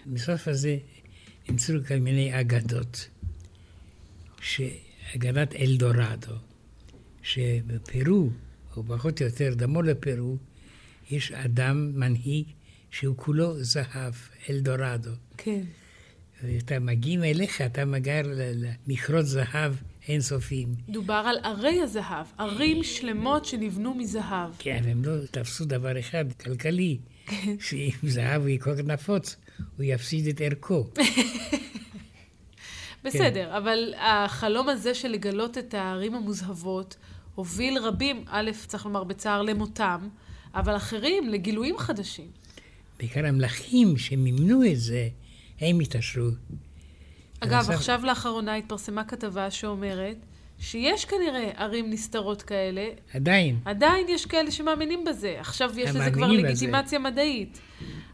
בסוף 0.06 0.48
הזה 0.48 0.76
נמצאו 1.48 1.74
כל 1.88 1.96
מיני 1.96 2.40
אגדות, 2.40 3.08
שאגדת 4.40 5.54
אלדורדו, 5.54 6.34
שבפרו, 7.22 8.28
או 8.76 8.82
פחות 8.88 9.20
או 9.20 9.26
יותר 9.26 9.54
דמו 9.54 9.82
לפרו, 9.82 10.36
יש 11.10 11.32
אדם, 11.32 11.92
מנהיג, 11.94 12.46
שהוא 12.90 13.16
כולו 13.16 13.64
זהב, 13.64 14.14
אלדורדו. 14.50 15.10
כן. 15.36 15.60
ואתה 16.42 16.78
מגיעים 16.78 17.24
אליך, 17.24 17.60
אתה 17.60 17.84
מגיע 17.84 18.22
למכרות 18.24 19.26
זהב 19.26 19.74
אינסופיים. 20.08 20.74
דובר 20.88 21.24
על 21.26 21.36
ערי 21.42 21.82
הזהב, 21.82 22.26
ערים 22.38 22.84
שלמות 22.84 23.44
שנבנו 23.44 23.94
מזהב. 23.94 24.50
כן, 24.58 24.82
והם 24.84 25.04
לא 25.04 25.12
תפסו 25.30 25.64
דבר 25.64 25.98
אחד, 25.98 26.32
כלכלי, 26.32 26.98
שאם 27.60 27.90
זהב 28.02 28.42
הוא 28.42 28.50
כל 28.60 28.74
כך 28.74 28.84
נפוץ, 28.84 29.36
הוא 29.76 29.84
יפסיד 29.84 30.26
את 30.26 30.40
ערכו. 30.40 30.86
בסדר, 33.04 33.56
אבל 33.56 33.94
החלום 33.98 34.68
הזה 34.68 34.94
של 34.94 35.08
לגלות 35.08 35.58
את 35.58 35.74
הערים 35.74 36.14
המוזהבות 36.14 36.96
הוביל 37.34 37.78
רבים, 37.78 38.24
א', 38.28 38.50
צריך 38.66 38.86
לומר 38.86 39.04
בצער, 39.04 39.42
למותם, 39.42 40.08
אבל 40.54 40.76
אחרים 40.76 41.28
לגילויים 41.28 41.78
חדשים. 41.78 42.26
בעיקר 42.98 43.26
המלכים 43.26 43.96
שמימנו 43.98 44.64
את 44.72 44.78
זה, 44.80 45.08
הם 45.60 45.80
התעשרו. 45.80 46.28
אגב, 47.40 47.52
ועכשיו- 47.52 47.74
עכשיו 47.74 48.00
לאחרונה 48.04 48.54
התפרסמה 48.54 49.04
כתבה 49.04 49.50
שאומרת 49.50 50.16
שיש 50.60 51.04
כנראה 51.04 51.50
ערים 51.56 51.90
נסתרות 51.90 52.42
כאלה, 52.42 52.88
עדיין, 53.14 53.58
עדיין 53.64 54.06
יש 54.08 54.26
כאלה 54.26 54.50
שמאמינים 54.50 55.04
בזה. 55.04 55.36
עכשיו 55.40 55.70
יש 55.76 55.90
לזה 55.90 56.10
כבר 56.10 56.20
מאמינים 56.20 56.44
בזה. 56.44 56.48
לגיטימציה 56.66 56.98
מדעית. 56.98 57.60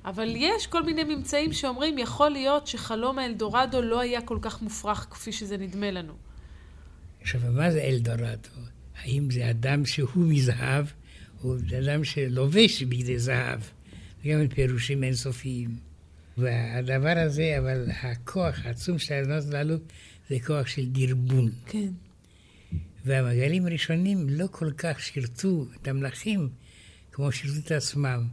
אבל 0.05 0.33
יש 0.37 0.67
כל 0.67 0.83
מיני 0.83 1.05
ממצאים 1.05 1.53
שאומרים, 1.53 1.99
יכול 1.99 2.31
להיות 2.31 2.67
שחלום 2.67 3.19
האלדורדו 3.19 3.83
לא 3.83 4.01
היה 4.01 4.21
כל 4.21 4.39
כך 4.43 4.63
מופרך 4.63 5.07
כפי 5.11 5.33
שזה 5.33 5.57
נדמה 5.57 5.91
לנו. 5.91 6.13
עכשיו, 7.21 7.41
מה 7.53 7.71
זה 7.71 7.83
אלדורדו? 7.83 8.49
האם 9.03 9.31
זה 9.31 9.51
אדם 9.51 9.87
שהוא 9.87 10.09
מזהב, 10.17 10.87
זה 11.69 11.79
אדם 11.79 12.05
שלובש 12.05 12.83
בגדי 12.83 13.19
זהב? 13.19 13.61
וגם 14.25 14.41
עם 14.41 14.49
פירושים 14.49 15.05
אינסופיים. 15.05 15.77
והדבר 16.39 17.15
הזה, 17.17 17.59
אבל 17.59 17.87
הכוח 18.03 18.65
העצום 18.65 18.99
של 18.99 19.15
האדמות 19.15 19.55
הללו, 19.55 19.77
זה 20.29 20.37
כוח 20.47 20.67
של 20.67 20.87
דרבון. 20.87 21.51
כן. 21.67 21.89
והמגלים 23.05 23.67
הראשונים 23.67 24.27
לא 24.29 24.47
כל 24.51 24.71
כך 24.71 25.01
שירתו 25.01 25.67
את 25.83 25.89
המלכים 25.89 26.49
כמו 27.13 27.33
שירתו 27.33 27.59
את 27.67 27.73
עצמם. 27.73 28.27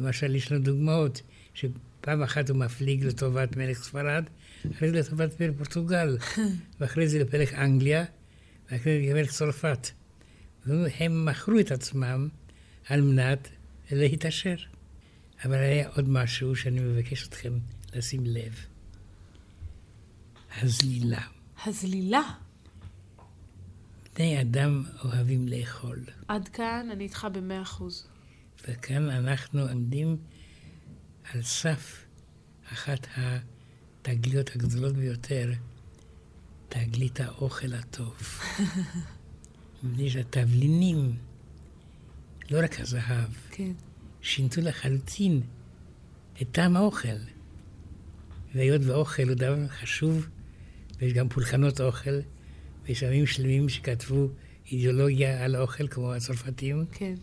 למשל, 0.00 0.34
יש 0.34 0.52
לנו 0.52 0.64
דוגמאות 0.64 1.22
שפעם 1.54 2.22
אחת 2.22 2.50
הוא 2.50 2.58
מפליג 2.58 3.04
לטובת 3.04 3.56
מלך 3.56 3.78
ספרד, 3.78 4.24
אחרי 4.72 4.90
זה 4.90 4.98
לטובת 4.98 5.40
מלך 5.40 5.56
פורטוגל, 5.56 6.18
ואחרי 6.80 7.08
זה 7.08 7.18
לפלך 7.18 7.54
אנגליה, 7.54 8.04
ואחרי 8.70 9.06
זה 9.06 9.12
למלך 9.12 9.30
צרפת. 9.30 9.88
הם 10.98 11.24
מכרו 11.24 11.60
את 11.60 11.70
עצמם 11.70 12.28
על 12.88 13.00
מנת 13.00 13.48
להתעשר. 13.90 14.56
אבל 15.44 15.54
היה 15.54 15.88
עוד 15.88 16.08
משהו 16.08 16.56
שאני 16.56 16.80
מבקש 16.80 17.28
אתכם 17.28 17.58
לשים 17.94 18.26
לב. 18.26 18.66
הזלילה. 20.62 21.22
הזלילה. 21.66 22.22
בני 24.14 24.40
אדם 24.40 24.84
אוהבים 25.04 25.48
לאכול. 25.48 26.04
עד 26.28 26.48
כאן 26.48 26.88
אני 26.92 27.04
איתך 27.04 27.26
במאה 27.32 27.62
אחוז. 27.62 28.06
וכאן 28.68 29.10
אנחנו 29.10 29.60
עומדים 29.60 30.16
על 31.32 31.42
סף 31.42 32.06
אחת 32.72 33.06
התגליות 33.16 34.50
הגדולות 34.56 34.94
ביותר, 34.94 35.52
תגלית 36.68 37.20
האוכל 37.20 37.72
הטוב. 37.74 38.16
מפני 39.82 40.10
שהתבלינים, 40.10 41.16
לא 42.50 42.58
רק 42.62 42.80
הזהב, 42.80 43.30
כן. 43.50 43.72
שינתו 44.22 44.60
לחלוטין 44.60 45.40
את 46.42 46.46
טעם 46.52 46.76
האוכל. 46.76 47.16
והיות 48.54 48.82
ואוכל 48.84 49.22
הוא 49.22 49.34
דבר 49.34 49.68
חשוב, 49.68 50.26
ויש 50.98 51.12
גם 51.12 51.28
פולחנות 51.28 51.80
אוכל, 51.80 52.20
ויש 52.84 53.02
עמים 53.02 53.26
שלמים 53.26 53.68
שכתבו 53.68 54.28
אידיאולוגיה 54.72 55.44
על 55.44 55.54
האוכל, 55.54 55.88
כמו 55.88 56.14
הצרפתים, 56.14 56.84
כן. 56.92 57.14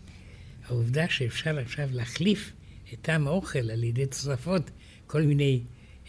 העובדה 0.66 1.08
שאפשר 1.08 1.58
עכשיו 1.58 1.88
להחליף 1.92 2.52
את 2.92 2.98
טעם 3.02 3.26
האוכל 3.26 3.70
על 3.70 3.84
ידי 3.84 4.06
תוספות, 4.06 4.70
כל 5.06 5.22
מיני 5.22 5.60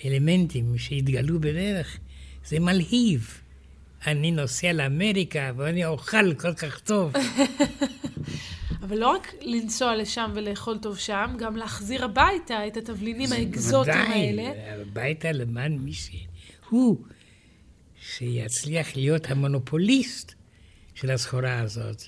אלמנטים 0.05 0.77
שהתגלו 0.77 1.39
בדרך, 1.39 1.97
זה 2.45 2.59
מלהיב. 2.59 3.41
אני 4.07 4.31
נוסע 4.31 4.73
לאמריקה 4.73 5.51
ואני 5.57 5.85
אוכל 5.85 6.33
כל 6.33 6.53
כך 6.53 6.79
טוב. 6.79 7.13
אבל 8.87 8.97
לא 8.97 9.07
רק 9.07 9.33
לנסוע 9.41 9.95
לשם 9.95 10.31
ולאכול 10.35 10.77
טוב 10.77 10.97
שם, 10.97 11.35
גם 11.37 11.55
להחזיר 11.55 12.05
הביתה 12.05 12.67
את 12.67 12.77
התבלינים 12.77 13.31
האקזוטיים 13.31 14.11
האלה. 14.11 14.43
ודאי, 14.51 14.81
הביתה 14.81 15.31
למען 15.31 15.77
מי 15.77 15.91
שהוא, 15.93 16.97
שיצליח 18.01 18.95
להיות 18.95 19.31
המונופוליסט 19.31 20.33
של 20.95 21.11
הסחורה 21.11 21.59
הזאת. 21.59 22.03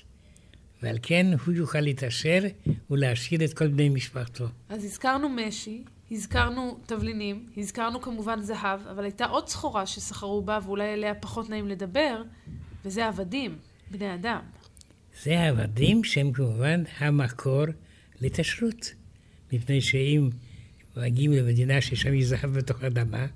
ועל 0.82 0.98
כן 1.02 1.26
הוא 1.46 1.54
יוכל 1.54 1.80
להתעשר 1.80 2.42
ולהשאיר 2.90 3.44
את 3.44 3.54
כל 3.54 3.68
בני 3.68 3.88
משפחתו. 3.88 4.44
אז 4.68 4.84
הזכרנו 4.84 5.28
משי, 5.28 5.84
הזכרנו 6.10 6.78
תבלינים, 6.86 7.46
הזכרנו 7.56 8.00
כמובן 8.00 8.40
זהב, 8.42 8.86
אבל 8.86 9.04
הייתה 9.04 9.26
עוד 9.26 9.48
סחורה 9.48 9.86
שסחרו 9.86 10.42
בה, 10.42 10.58
ואולי 10.64 10.92
עליה 10.92 11.14
פחות 11.14 11.50
נעים 11.50 11.68
לדבר, 11.68 12.22
וזה 12.84 13.06
עבדים, 13.06 13.58
בני 13.90 14.14
אדם. 14.14 14.40
זה 15.22 15.40
העבדים 15.40 16.04
שהם 16.04 16.32
כמובן 16.32 16.82
המקור 16.98 17.64
להתעשרות. 18.20 18.94
מפני 19.52 19.80
שאם 19.80 20.28
מגיעים 20.96 21.32
למדינה 21.32 21.80
ששם 21.80 22.14
יש 22.14 22.24
זהב 22.24 22.50
בתוך 22.58 22.82
האדמה, 22.82 23.26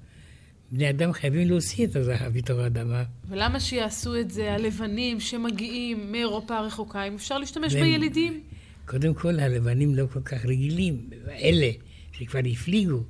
בני 0.73 0.91
אדם 0.91 1.13
חייבים 1.13 1.49
להוציא 1.49 1.87
את 1.87 1.97
הזהב 1.97 2.37
מתוך 2.37 2.59
האדמה. 2.59 3.05
ולמה 3.29 3.61
שיעשו 3.61 4.21
את 4.21 4.31
זה 4.31 4.53
הלבנים 4.53 5.21
שמגיעים 5.21 6.13
מאירופה 6.13 6.57
הרחוקה, 6.59 7.05
אם 7.05 7.15
אפשר 7.15 7.39
להשתמש 7.39 7.75
והם- 7.75 7.83
בילידים? 7.85 8.41
קודם 8.87 9.15
כל, 9.15 9.41
הלבנים 9.41 9.95
לא 9.95 10.07
כל 10.13 10.21
כך 10.21 10.45
רגילים, 10.45 11.11
אלה 11.29 11.71
שכבר 12.13 12.41
הפליגו, 12.53 13.03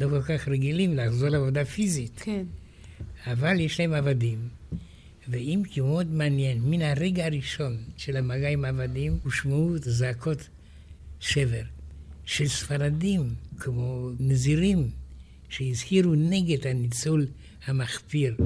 לא 0.00 0.08
כל 0.08 0.22
כך 0.22 0.48
רגילים 0.48 0.96
לחזור 0.96 1.28
לעבודה 1.28 1.64
פיזית. 1.64 2.20
כן. 2.24 2.42
אבל 3.26 3.60
יש 3.60 3.80
להם 3.80 3.92
עבדים. 3.94 4.38
ואם 5.30 5.62
כי 5.70 5.80
מאוד 5.80 6.06
מעניין, 6.06 6.60
מן 6.62 6.82
הרגע 6.82 7.26
הראשון 7.26 7.76
של 7.96 8.16
המגע 8.16 8.48
עם 8.48 8.64
העבדים, 8.64 9.18
הושמעו 9.24 9.78
זעקות 9.78 10.48
שבר 11.20 11.62
של 12.24 12.48
ספרדים, 12.48 13.34
כמו 13.58 14.10
נזירים, 14.20 14.90
שהזהירו 15.48 16.14
נגד 16.14 16.66
הניצול 16.66 17.26
המחפיר 17.66 18.36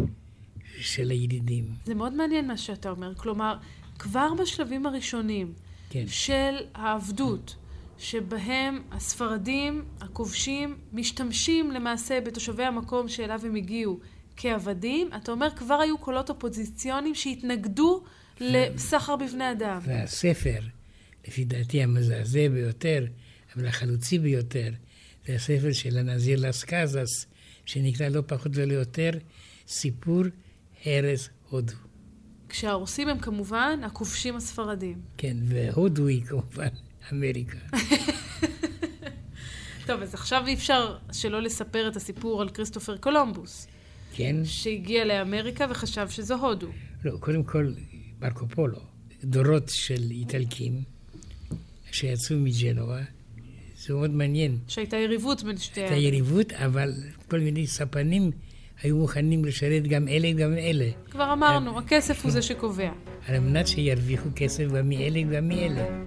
של 0.79 1.11
הילידים. 1.11 1.65
זה 1.85 1.95
מאוד 1.95 2.15
מעניין 2.15 2.47
מה 2.47 2.57
שאתה 2.57 2.91
אומר. 2.91 3.15
כלומר, 3.15 3.57
כבר 3.99 4.29
בשלבים 4.43 4.87
הראשונים 4.87 5.53
כן. 5.91 6.05
של 6.09 6.55
העבדות, 6.75 7.57
שבהם 7.99 8.83
הספרדים, 8.91 9.85
הכובשים, 10.01 10.77
משתמשים 10.93 11.71
למעשה 11.71 12.21
בתושבי 12.21 12.65
המקום 12.65 13.09
שאליו 13.09 13.41
הם 13.45 13.55
הגיעו 13.55 13.99
כעבדים, 14.37 15.11
אתה 15.17 15.33
אומר 15.33 15.49
כבר 15.57 15.75
היו 15.75 15.99
קולות 15.99 16.31
אופוזיציוניים 16.31 17.15
שהתנגדו 17.15 18.05
לסחר 18.41 19.17
בבני 19.17 19.53
אדם. 19.53 19.79
והספר, 19.85 20.61
לפי 21.29 21.45
דעתי 21.45 21.83
המזעזע 21.83 22.49
ביותר, 22.49 23.07
אבל 23.57 23.67
החלוצי 23.67 24.19
ביותר, 24.19 24.71
זה 25.27 25.35
הספר 25.35 25.73
של 25.73 25.99
הנזיר 25.99 26.49
לס 26.49 26.65
קזס, 26.65 27.27
שנקרא 27.67 28.09
לא 28.09 28.23
פחות 28.27 28.53
ולא 28.55 28.73
יותר 28.73 29.11
סיפור 29.69 30.23
הרס 30.85 31.29
הודו. 31.49 31.75
כשהרוסים 32.49 33.09
הם 33.09 33.19
כמובן 33.19 33.81
הכובשים 33.85 34.37
הספרדים. 34.37 35.01
כן, 35.17 35.37
והודו 35.45 36.07
היא 36.07 36.25
כמובן 36.25 36.69
אמריקה. 37.13 37.59
טוב, 39.87 40.03
אז 40.03 40.15
עכשיו 40.15 40.47
אי 40.47 40.55
אפשר 40.55 40.97
שלא 41.13 41.43
לספר 41.43 41.89
את 41.89 41.97
הסיפור 41.97 42.43
על 42.43 42.49
כריסטופר 42.49 42.97
קולומבוס, 42.97 43.67
כן? 44.17 44.37
שהגיע 44.45 45.05
לאמריקה 45.05 45.67
וחשב 45.71 46.09
שזו 46.09 46.35
הודו. 46.35 46.67
לא, 47.05 47.17
קודם 47.21 47.45
כל, 47.45 47.73
מרקו 48.21 48.49
פולו, 48.49 48.79
דורות 49.25 49.69
של 49.69 50.03
איטלקים 50.11 50.83
שיצאו 51.93 52.37
מג'נואה, 52.37 53.03
זה 53.77 53.95
מאוד 53.95 54.11
מעניין. 54.11 54.59
שהייתה 54.69 54.97
יריבות 54.97 55.43
בין 55.43 55.57
שתי 55.57 55.81
הייתה 55.81 55.97
יריבות, 55.97 56.53
אבל 56.53 56.93
כל 57.29 57.41
מיני 57.41 57.67
ספנים 57.67 58.31
היו 58.83 58.97
מוכנים 58.97 59.45
לשרת 59.45 59.83
גם 59.83 60.09
אלה 60.09 60.33
גם 60.33 60.53
אלה, 60.53 60.91
כבר 61.11 61.33
אמרנו, 61.33 61.79
הכסף 61.79 62.25
הוא 62.25 62.33
זה 62.33 62.43
שקובע. 62.43 62.91
על 63.27 63.39
מנת 63.39 63.69
שירוויחו 63.69 64.29
כסף 64.37 64.65
גם 64.73 64.89
מאלה 64.89 65.23
גם 65.23 65.49
מאלה. 65.49 66.05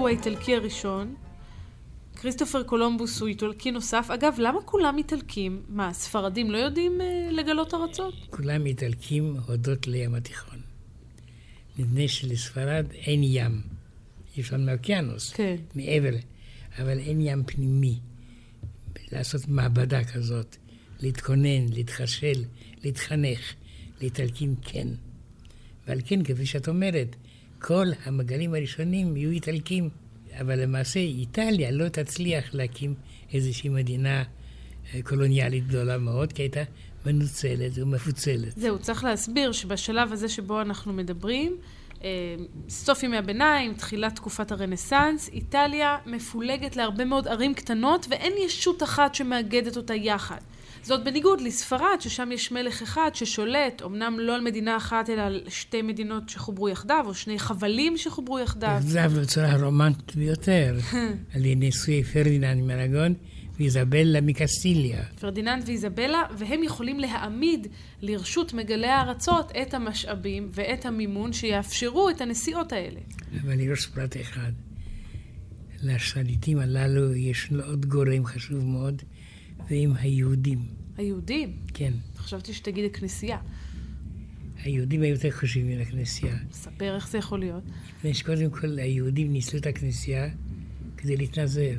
הוא 0.00 0.08
האיטלקי 0.08 0.54
הראשון, 0.54 1.14
כריסטופר 2.16 2.62
קולומבוס 2.62 3.20
הוא 3.20 3.28
איטלקי 3.28 3.70
נוסף. 3.70 4.08
אגב, 4.10 4.34
למה 4.38 4.62
כולם 4.62 4.98
איטלקים? 4.98 5.62
מה, 5.68 5.92
ספרדים 5.92 6.50
לא 6.50 6.56
יודעים 6.58 7.00
אה, 7.00 7.28
לגלות 7.32 7.74
ארצות? 7.74 8.14
כולם 8.30 8.66
איטלקים 8.66 9.36
הודות 9.46 9.86
לים 9.86 10.14
התיכון. 10.14 10.58
מפני 11.78 12.08
שלספרד 12.08 12.86
אין 12.92 13.20
ים. 13.22 13.60
יש 14.36 14.52
לנו 14.52 14.72
אוקיינוס. 14.72 15.32
כן. 15.32 15.56
מעבר, 15.74 16.16
אבל 16.78 16.98
אין 16.98 17.20
ים 17.20 17.42
פנימי. 17.44 17.98
לעשות 19.12 19.48
מעבדה 19.48 20.04
כזאת, 20.04 20.56
להתכונן, 21.00 21.68
להתחשל, 21.72 22.44
להתחנך. 22.84 23.54
לאיטלקים 24.00 24.54
כן. 24.62 24.88
ועל 25.86 26.00
כן, 26.04 26.24
כפי 26.24 26.46
שאת 26.46 26.68
אומרת, 26.68 27.16
כל 27.60 27.86
המגלים 28.04 28.54
הראשונים 28.54 29.16
יהיו 29.16 29.30
איטלקים. 29.30 29.90
אבל 30.40 30.62
למעשה 30.62 31.00
איטליה 31.00 31.70
לא 31.70 31.88
תצליח 31.88 32.54
להקים 32.54 32.94
איזושהי 33.32 33.70
מדינה 33.70 34.22
אה, 34.94 35.02
קולוניאלית 35.02 35.66
גדולה 35.66 35.98
מאוד, 35.98 36.32
כי 36.32 36.42
הייתה 36.42 36.60
מנוצלת 37.06 37.72
ומפוצלת. 37.76 38.52
זהו, 38.56 38.78
צריך 38.78 39.04
להסביר 39.04 39.52
שבשלב 39.52 40.12
הזה 40.12 40.28
שבו 40.28 40.60
אנחנו 40.60 40.92
מדברים, 40.92 41.56
אה, 42.04 42.08
סוף 42.68 43.02
ימי 43.02 43.16
הביניים, 43.16 43.74
תחילת 43.74 44.16
תקופת 44.16 44.52
הרנסאנס, 44.52 45.28
איטליה 45.28 45.96
מפולגת 46.06 46.76
להרבה 46.76 47.04
מאוד 47.04 47.28
ערים 47.28 47.54
קטנות 47.54 48.06
ואין 48.10 48.32
ישות 48.46 48.82
אחת 48.82 49.14
שמאגדת 49.14 49.76
אותה 49.76 49.94
יחד. 49.94 50.40
זאת 50.82 51.04
בניגוד 51.04 51.40
לספרד, 51.40 51.96
ששם 52.00 52.32
יש 52.32 52.52
מלך 52.52 52.82
אחד 52.82 53.10
ששולט, 53.14 53.82
אמנם 53.82 54.16
לא 54.18 54.34
על 54.34 54.40
מדינה 54.40 54.76
אחת, 54.76 55.10
אלא 55.10 55.22
על 55.22 55.40
שתי 55.48 55.82
מדינות 55.82 56.28
שחוברו 56.28 56.68
יחדיו, 56.68 57.04
או 57.06 57.14
שני 57.14 57.38
חבלים 57.38 57.96
שחוברו 57.96 58.38
יחדיו. 58.38 58.78
זה 58.80 59.08
בצורה 59.08 59.50
הרומנטית 59.50 60.16
ביותר, 60.16 60.78
על 61.34 61.44
ידי 61.44 61.54
נישואי 61.54 62.04
פרדיננד 62.04 62.62
מארגון 62.62 63.14
ואיזבלה 63.60 64.20
מקסטיליה. 64.20 65.02
פרדיננד 65.20 65.62
ואיזבלה, 65.66 66.22
והם 66.38 66.62
יכולים 66.62 67.00
להעמיד 67.00 67.66
לרשות 68.02 68.52
מגלי 68.54 68.86
הארצות 68.86 69.52
את 69.62 69.74
המשאבים 69.74 70.48
ואת 70.52 70.86
המימון 70.86 71.32
שיאפשרו 71.32 72.10
את 72.10 72.20
הנסיעות 72.20 72.72
האלה. 72.72 73.00
אבל 73.42 73.60
יש 73.60 73.86
פרט 73.86 74.16
אחד. 74.20 74.52
לשליטים 75.82 76.58
הללו 76.58 77.14
יש 77.14 77.52
עוד 77.66 77.86
גורם 77.86 78.26
חשוב 78.26 78.64
מאוד, 78.64 79.02
והם 79.70 79.92
היהודים. 79.96 80.58
היהודים? 80.96 81.56
כן. 81.74 81.92
חשבתי 82.16 82.54
שתגיד 82.54 82.84
הכנסייה. 82.84 83.38
היהודים 84.64 85.02
היו 85.02 85.12
יותר 85.14 85.30
חשובים 85.30 85.68
מן 85.68 85.80
הכנסייה. 85.80 86.36
ספר 86.52 86.94
איך 86.94 87.08
זה 87.08 87.18
יכול 87.18 87.40
להיות. 87.40 87.64
מפני 87.98 88.14
שקודם 88.14 88.50
כל 88.50 88.78
היהודים 88.78 89.32
ניצלו 89.32 89.58
את 89.58 89.66
הכנסייה 89.66 90.28
כדי 90.96 91.16
להתנזר. 91.16 91.74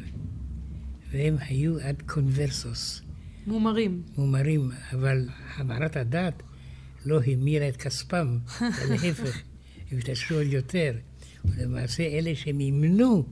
והם 1.11 1.35
היו 1.39 1.79
עד 1.79 2.01
קונברסוס. 2.05 3.01
מומרים. 3.47 4.03
מומרים, 4.17 4.71
אבל 4.91 5.29
המערת 5.55 5.97
הדת 5.97 6.43
לא 7.05 7.21
המירה 7.23 7.69
את 7.69 7.77
כספם, 7.77 8.37
להפך, 8.89 9.41
הם 9.91 9.97
התעשרו 9.97 10.37
עוד 10.37 10.47
יותר. 10.47 10.93
ולמעשה 11.45 12.03
אלה 12.03 12.35
שמימנו 12.35 13.25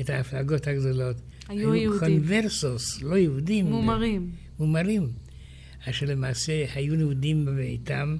את 0.00 0.10
ההפלגות 0.10 0.66
הגדולות 0.66 1.16
היו 1.48 1.72
היו 1.72 1.74
יהודים. 1.74 2.00
קונברסוס, 2.00 3.02
לא 3.02 3.16
יהודים. 3.16 3.66
מומרים. 3.66 4.30
מומרים. 4.58 5.08
אשר 5.88 6.06
למעשה 6.06 6.64
היו 6.74 6.94
יהודים 6.94 7.44
בביתם, 7.44 8.16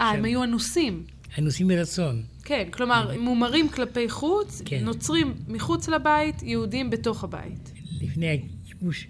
אה, 0.00 0.10
הם 0.10 0.24
היו 0.24 0.44
אנוסים. 0.44 1.04
אנוסים 1.38 1.68
מרצון. 1.68 2.22
כן, 2.44 2.68
כלומר, 2.70 3.20
מומרים 3.20 3.68
כלפי 3.68 4.08
חוץ, 4.08 4.62
כן. 4.64 4.84
נוצרים 4.84 5.34
מחוץ 5.48 5.88
לבית, 5.88 6.42
יהודים 6.42 6.90
בתוך 6.90 7.24
הבית. 7.24 7.72
לפני 8.00 8.40
הכיבוש, 8.64 9.06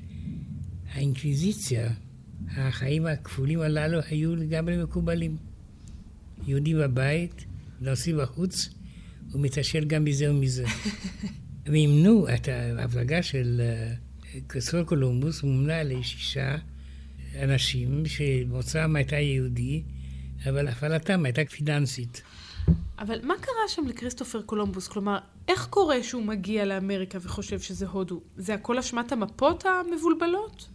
האינקוויזיציה, 0.92 1.90
החיים 2.56 3.06
הכפולים 3.06 3.60
הללו 3.60 3.98
היו 4.10 4.36
לגמרי 4.36 4.82
מקובלים. 4.82 5.36
יהודי 6.46 6.74
בבית, 6.74 7.44
נוסעים 7.80 8.16
בחוץ, 8.18 8.68
ומתעשר 9.32 9.80
גם 9.86 10.04
מזה 10.04 10.30
ומזה. 10.30 10.64
וימנו 11.66 12.26
את 12.34 12.48
ההפלגה 12.48 13.22
של 13.22 13.60
אה, 13.60 13.94
כריסטופר 14.48 14.82
קולומבוס, 14.82 15.40
הוא 15.40 15.50
מונה 15.50 15.82
לשישה 15.82 16.56
אנשים 17.42 18.06
שמוצאם 18.06 18.96
הייתה 18.96 19.16
יהודי, 19.16 19.82
אבל 20.48 20.68
הפעלתם 20.68 21.24
הייתה 21.24 21.42
פיננסית. 21.50 22.22
אבל 22.98 23.20
מה 23.22 23.34
קרה 23.40 23.68
שם 23.68 23.82
לכריסטופר 23.88 24.42
קולומבוס? 24.42 24.88
כלומר, 24.88 25.18
איך 25.48 25.66
קורה 25.66 26.02
שהוא 26.02 26.24
מגיע 26.24 26.64
לאמריקה 26.64 27.18
וחושב 27.22 27.60
שזה 27.60 27.86
הודו? 27.86 28.20
זה 28.36 28.54
הכל 28.54 28.78
אשמת 28.78 29.12
המפות 29.12 29.64
המבולבלות? 29.66 30.68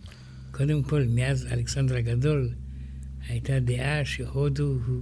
קודם 0.52 0.84
כל, 0.84 1.04
מאז 1.10 1.48
אלכסנדר 1.52 1.96
הגדול, 1.96 2.50
הייתה 3.28 3.60
דעה 3.60 4.06
שהודו 4.06 4.78
הוא 4.88 5.02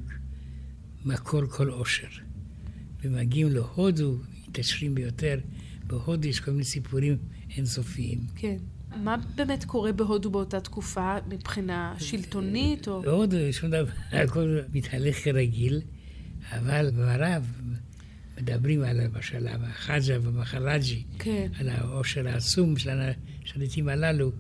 מקור 1.06 1.46
כל 1.46 1.70
עושר. 1.70 2.08
ומגיעים 3.02 3.50
להודו, 3.50 4.16
מתעשרים 4.48 4.96
ביותר. 4.96 5.40
בהודו 5.88 6.28
יש 6.28 6.40
כל 6.40 6.52
מיני 6.52 6.64
סיפורים 6.64 7.18
אינסופיים. 7.58 8.20
כן. 8.36 8.58
מה 9.04 9.18
באמת 9.36 9.64
קורה 9.64 9.92
בהודו 9.92 10.30
באותה 10.30 10.60
תקופה 10.60 11.16
מבחינה 11.30 11.96
שלטונית 12.00 12.88
או... 12.88 13.02
בהודו 13.02 13.38
שום 13.52 13.70
דבר, 13.70 13.92
הכל 14.12 14.60
מתהלך 14.74 15.24
כרגיל, 15.24 15.82
אבל 16.52 16.92
במערב 16.92 17.52
מדברים 18.38 18.84
על 18.84 19.04
למשל 19.04 19.48
המחג'ה 19.48 20.18
והמחרג'י, 20.22 21.04
כן. 21.20 21.48
על 21.60 21.70
העושר 21.70 22.28
העצום 22.28 22.78
של 22.78 23.00
השליטים 23.46 23.90
הללו. 23.90 24.32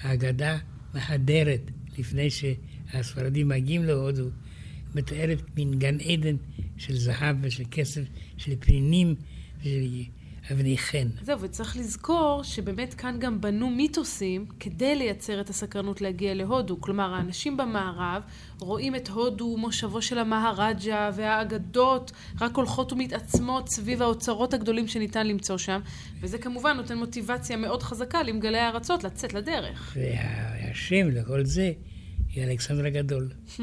האגדה 0.00 0.58
מהדרת 0.94 1.60
לפני 1.98 2.28
שהספרדים 2.30 3.48
מגיעים 3.48 3.84
להודו, 3.84 4.28
מתארת 4.94 5.38
מין 5.56 5.78
גן 5.78 6.00
עדן 6.00 6.36
של 6.76 6.96
זהב 6.96 7.36
ושל 7.40 7.64
כסף, 7.70 8.02
של 8.36 8.52
פנינים 8.60 9.14
ושל 9.60 10.04
אבני 10.52 10.78
חן. 10.78 11.08
זהו, 11.22 11.40
וצריך 11.40 11.76
לזכור 11.76 12.42
שבאמת 12.42 12.94
כאן 12.94 13.16
גם 13.18 13.40
בנו 13.40 13.70
מיתוסים 13.70 14.46
כדי 14.60 14.96
לייצר 14.96 15.40
את 15.40 15.50
הסקרנות 15.50 16.00
להגיע 16.00 16.34
להודו. 16.34 16.80
כלומר, 16.80 17.14
האנשים 17.14 17.56
במערב 17.56 18.22
רואים 18.58 18.96
את 18.96 19.08
הודו, 19.08 19.56
מושבו 19.56 20.02
של 20.02 20.18
המהרג'ה 20.18 21.10
והאגדות 21.14 22.12
רק 22.40 22.56
הולכות 22.56 22.92
ומתעצמות 22.92 23.68
סביב 23.68 24.02
האוצרות 24.02 24.54
הגדולים 24.54 24.88
שניתן 24.88 25.26
למצוא 25.26 25.58
שם, 25.58 25.80
וזה 26.20 26.38
כמובן 26.38 26.76
נותן 26.76 26.98
מוטיבציה 26.98 27.56
מאוד 27.56 27.82
חזקה 27.82 28.22
למגלי 28.22 28.58
הארצות 28.58 29.04
לצאת 29.04 29.34
לדרך. 29.34 29.96
והשם 29.96 31.08
לכל 31.10 31.44
זה 31.44 31.72
היא 32.34 32.44
אלכסנדר 32.44 32.86
הגדול. 32.86 33.28
Hmm. 33.56 33.60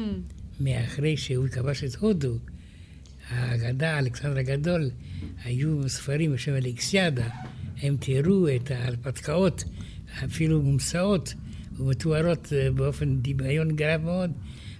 מאחרי 0.60 1.16
שהוא 1.16 1.48
כבש 1.48 1.84
את 1.84 1.94
הודו, 1.94 2.34
האגדה, 3.30 3.98
אלכסנדר 3.98 4.38
הגדול, 4.38 4.90
היו 5.44 5.88
ספרים 5.88 6.32
בשם 6.32 6.54
אלכסיאדה, 6.54 7.28
הם 7.82 7.96
תיארו 7.96 8.46
את 8.56 8.70
ההרפתקאות, 8.70 9.64
אפילו 10.24 10.62
מומצאות 10.62 11.34
ומתוארות 11.78 12.52
אה, 12.52 12.70
באופן 12.70 13.18
דמיון 13.22 13.76
גרב 13.76 14.00
מאוד, 14.04 14.32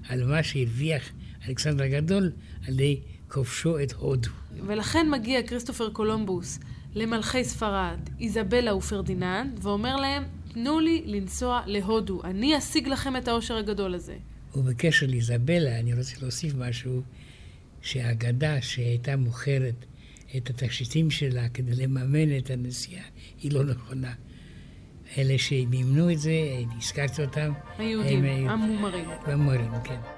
על 0.09 0.25
מה 0.25 0.43
שהרוויח 0.43 1.03
אלכסנדר 1.49 1.85
הגדול 1.85 2.33
על 2.67 2.75
ידי 2.75 3.01
כובשו 3.29 3.83
את 3.83 3.93
הודו. 3.93 4.31
ולכן 4.67 5.11
מגיע 5.11 5.43
כריסטופר 5.43 5.91
קולומבוס 5.91 6.59
למלכי 6.95 7.45
ספרד, 7.45 7.99
איזבלה 8.21 8.75
ופרדיננד, 8.75 9.59
ואומר 9.63 9.97
להם, 9.97 10.25
תנו 10.53 10.81
לי 10.81 11.03
לנסוע 11.07 11.61
להודו, 11.67 12.21
אני 12.25 12.59
אשיג 12.59 12.89
לכם 12.89 13.17
את 13.17 13.29
העושר 13.29 13.57
הגדול 13.57 13.95
הזה. 13.95 14.17
ובקשר 14.55 15.07
לאיזבלה, 15.07 15.79
אני 15.79 15.95
רוצה 15.95 16.15
להוסיף 16.23 16.55
משהו, 16.55 17.03
שהאגדה 17.83 18.63
שהייתה 18.63 19.17
מוכרת 19.17 19.85
את 20.37 20.51
התכשיטים 20.51 21.11
שלה 21.11 21.49
כדי 21.49 21.75
לממן 21.75 22.39
את 22.39 22.51
הנסיעה, 22.51 23.05
היא 23.43 23.53
לא 23.53 23.65
נכונה. 23.65 24.13
אלה 25.19 25.39
שמימנו 25.39 26.11
את 26.13 26.19
זה, 26.19 26.33
הזכרתי 26.77 27.23
אותם. 27.23 27.53
היהודים, 27.79 28.25
המומרים. 28.25 29.05
המומרים, 29.27 29.71
כן. 29.85 30.18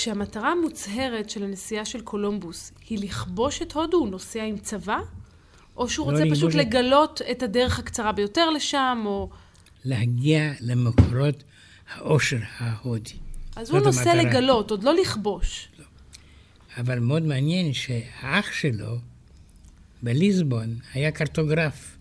כשהמטרה 0.00 0.52
המוצהרת 0.52 1.30
של 1.30 1.44
הנסיעה 1.44 1.84
של 1.84 2.00
קולומבוס 2.00 2.72
היא 2.88 2.98
לכבוש 2.98 3.62
את 3.62 3.72
הודו, 3.72 3.96
הוא 3.96 4.08
נוסע 4.08 4.42
עם 4.42 4.58
צבא? 4.58 4.98
או 5.76 5.88
שהוא 5.88 6.06
לא 6.06 6.12
רוצה 6.12 6.24
לכבוש 6.24 6.38
פשוט 6.38 6.54
לגלות 6.54 7.20
את 7.30 7.42
הדרך 7.42 7.78
הקצרה 7.78 8.12
ביותר 8.12 8.50
לשם, 8.50 9.02
או... 9.06 9.30
להגיע 9.84 10.52
למקורות 10.60 11.44
העושר 11.94 12.38
ההודי. 12.58 13.12
אז 13.56 13.70
הוא 13.70 13.80
נוסע 13.80 14.10
המטרה. 14.10 14.30
לגלות, 14.30 14.70
עוד 14.70 14.82
לא 14.82 14.94
לכבוש. 14.94 15.68
אבל 16.76 16.98
מאוד 16.98 17.22
מעניין 17.22 17.72
שהאח 17.72 18.52
שלו 18.52 18.98
בליסבון 20.02 20.78
היה 20.94 21.10
קרטוגרף, 21.10 21.96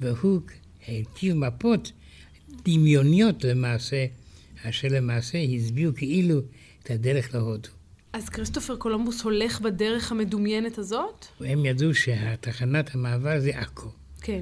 והוא 0.00 0.40
הרכיב 0.88 1.34
מפות 1.34 1.92
דמיוניות 2.64 3.44
למעשה, 3.44 4.06
אשר 4.62 4.88
למעשה 4.90 5.38
הסביעו 5.56 5.92
כאילו 5.96 6.40
את 6.86 6.90
הדרך 6.90 7.34
להודו. 7.34 7.68
אז 8.12 8.28
כריסטופר 8.28 8.76
קולומבוס 8.76 9.22
הולך 9.22 9.60
בדרך 9.60 10.12
המדומיינת 10.12 10.78
הזאת? 10.78 11.26
הם 11.40 11.64
ידעו 11.64 11.94
שהתחנת 11.94 12.94
המעבר 12.94 13.40
זה 13.40 13.58
עכו. 13.58 13.90
כן. 14.20 14.40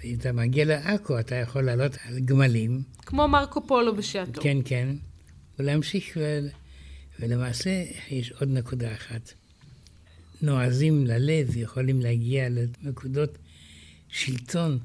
ואם 0.00 0.14
אתה 0.14 0.32
מגיע 0.32 0.64
לעכו, 0.64 1.20
אתה 1.20 1.34
יכול 1.34 1.62
לעלות 1.62 1.92
על 2.04 2.20
גמלים, 2.20 2.82
כמו 3.06 3.28
מרקו 3.28 3.66
פולו 3.66 3.96
בשעתו. 3.96 4.42
כן, 4.42 4.56
כן, 4.64 4.88
ולהמשיך, 5.58 6.16
ו... 6.16 6.40
ולמעשה 7.20 7.84
יש 8.10 8.32
עוד 8.32 8.48
נקודה 8.48 8.94
אחת. 8.94 9.32
נועזים 10.42 11.06
ללב 11.06 11.56
יכולים 11.56 12.00
להגיע 12.00 12.48
לנקודות 12.48 13.38
שלטון 14.08 14.78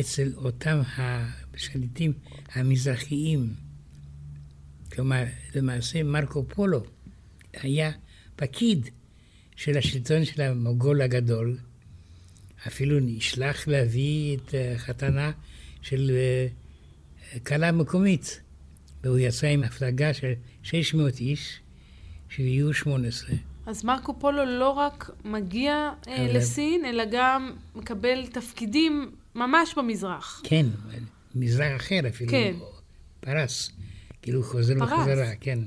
אצל 0.00 0.32
אותם 0.36 0.80
השליטים 0.98 2.12
המזרחיים. 2.54 3.65
כלומר, 4.96 5.24
למעשה 5.54 6.02
מרקו 6.02 6.44
פולו 6.48 6.82
היה 7.60 7.90
פקיד 8.36 8.88
של 9.56 9.78
השלטון 9.78 10.24
של 10.24 10.42
המוגול 10.42 11.02
הגדול, 11.02 11.58
אפילו 12.66 12.98
נשלח 13.02 13.68
להביא 13.68 14.36
את 14.36 14.54
החתנה 14.74 15.32
של 15.82 16.10
אה, 16.10 16.46
כלה 17.40 17.72
מקומית. 17.72 18.40
והוא 19.04 19.18
יצא 19.18 19.46
עם 19.46 19.62
הפלגה 19.64 20.14
של 20.14 20.32
600 20.62 21.20
איש, 21.20 21.60
שיהיו 22.28 22.74
18. 22.74 23.36
אז 23.66 23.84
מרקו 23.84 24.18
פולו 24.18 24.44
לא 24.44 24.70
רק 24.70 25.10
מגיע 25.24 25.90
אה, 26.08 26.24
אבל- 26.26 26.36
לסין, 26.36 26.84
אלא 26.84 27.04
גם 27.12 27.52
מקבל 27.74 28.26
תפקידים 28.26 29.10
ממש 29.34 29.74
במזרח. 29.76 30.42
כן, 30.44 30.66
מזרח 31.34 31.80
אחר 31.80 32.00
אפילו. 32.08 32.30
כן. 32.30 32.54
פרס. 33.20 33.70
כאילו 34.26 34.42
חוזר 34.42 34.78
פרס. 34.78 34.90
בחזרה, 34.90 35.34
כן. 35.40 35.58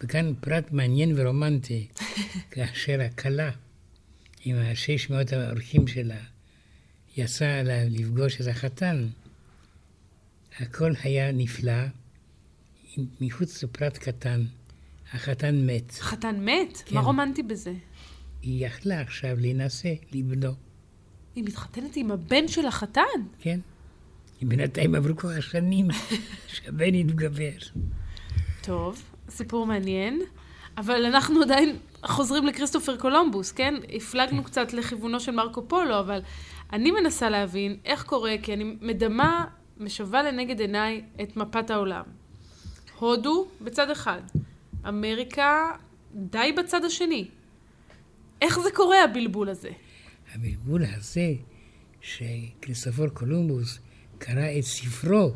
וכאן 0.00 0.32
פרט 0.40 0.72
מעניין 0.72 1.12
ורומנטי, 1.16 1.86
כאשר 2.50 3.00
הכלה 3.00 3.50
עם 4.44 4.56
השש 4.58 5.10
מאות 5.10 5.32
האורחים 5.32 5.86
שלה 5.86 6.16
יצאה 7.16 7.62
לה 7.62 7.84
לפגוש 7.84 8.40
את 8.40 8.46
החתן, 8.46 9.08
הכל 10.60 10.92
היה 11.02 11.32
נפלא, 11.32 11.82
מחוץ 13.20 13.62
לפרט 13.62 13.98
קטן, 13.98 14.44
החתן 15.12 15.66
מת. 15.66 15.92
חתן 15.92 16.44
מת? 16.44 16.82
כן. 16.86 16.94
מה 16.94 17.00
רומנטי 17.00 17.42
בזה? 17.42 17.72
היא 18.42 18.66
יכלה 18.66 19.00
עכשיו 19.00 19.36
להינשא 19.40 19.94
לבנו, 20.12 20.52
היא 21.34 21.44
מתחתנת 21.44 21.96
עם 21.96 22.10
הבן 22.10 22.48
של 22.48 22.66
החתן? 22.66 23.02
כן? 23.38 23.60
בינתיים 24.44 24.94
עברו 24.94 25.16
כל 25.16 25.32
השנים 25.32 25.88
שהבן 26.46 26.94
יתגבר. 26.94 27.58
טוב, 28.62 29.02
סיפור 29.28 29.66
מעניין. 29.66 30.22
אבל 30.76 31.04
אנחנו 31.04 31.42
עדיין 31.42 31.76
חוזרים 32.04 32.46
לכריסטופר 32.46 32.96
קולומבוס, 32.96 33.52
כן? 33.52 33.74
הפלגנו 33.96 34.44
קצת 34.44 34.72
לכיוונו 34.72 35.20
של 35.20 35.32
מרקו 35.32 35.68
פולו, 35.68 36.00
אבל 36.00 36.20
אני 36.72 36.90
מנסה 36.90 37.30
להבין 37.30 37.76
איך 37.84 38.04
קורה, 38.04 38.34
כי 38.42 38.52
אני 38.52 38.76
מדמה, 38.80 39.44
משווה 39.78 40.22
לנגד 40.22 40.60
עיניי 40.60 41.02
את 41.22 41.36
מפת 41.36 41.70
העולם. 41.70 42.02
הודו 42.98 43.46
בצד 43.60 43.90
אחד, 43.90 44.20
אמריקה 44.88 45.70
די 46.14 46.52
בצד 46.56 46.84
השני. 46.84 47.28
איך 48.42 48.60
זה 48.60 48.68
קורה, 48.74 49.04
הבלבול 49.04 49.48
הזה? 49.48 49.70
הבלבול 50.34 50.82
הזה 50.84 51.32
שכריסטופור 52.00 53.08
קולומבוס 53.08 53.78
קרא 54.24 54.58
את 54.58 54.64
ספרו 54.64 55.32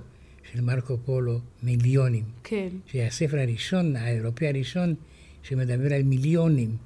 של 0.53 0.61
מרקו 0.61 0.97
פולו 1.05 1.41
מיליונים, 1.63 2.25
כן. 2.45 2.69
שזה 2.87 3.07
הספר 3.07 3.39
הראשון, 3.39 3.97
האירופאי 3.97 4.49
הראשון, 4.49 4.95
שמדבר 5.43 5.95
על 5.95 6.03
מיליונים, 6.03 6.77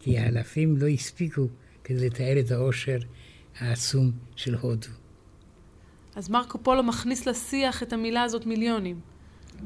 כי 0.00 0.18
האלפים 0.18 0.76
לא 0.76 0.86
הספיקו 0.86 1.46
כדי 1.84 2.06
לתאר 2.06 2.40
את 2.40 2.50
העושר 2.50 2.98
העצום 3.58 4.10
של 4.36 4.54
הודו. 4.54 4.88
אז 6.14 6.30
מרקו 6.30 6.58
פולו 6.62 6.82
מכניס 6.82 7.26
לשיח 7.26 7.82
את 7.82 7.92
המילה 7.92 8.22
הזאת 8.22 8.46
מיליונים. 8.46 9.00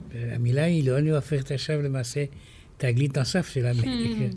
והמילה 0.09 0.67
מיליונים 0.67 1.15
הופכת 1.15 1.51
עכשיו 1.51 1.83
למעשה 1.83 2.25
תגלית 2.77 3.19
נוסף 3.19 3.49
של 3.49 3.67
אמריקה. 3.67 4.37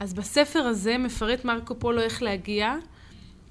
אז 0.00 0.14
בספר 0.14 0.58
הזה 0.58 0.98
מפרט 0.98 1.44
מרקו 1.44 1.78
פולו 1.78 2.00
איך 2.00 2.22
להגיע. 2.22 2.74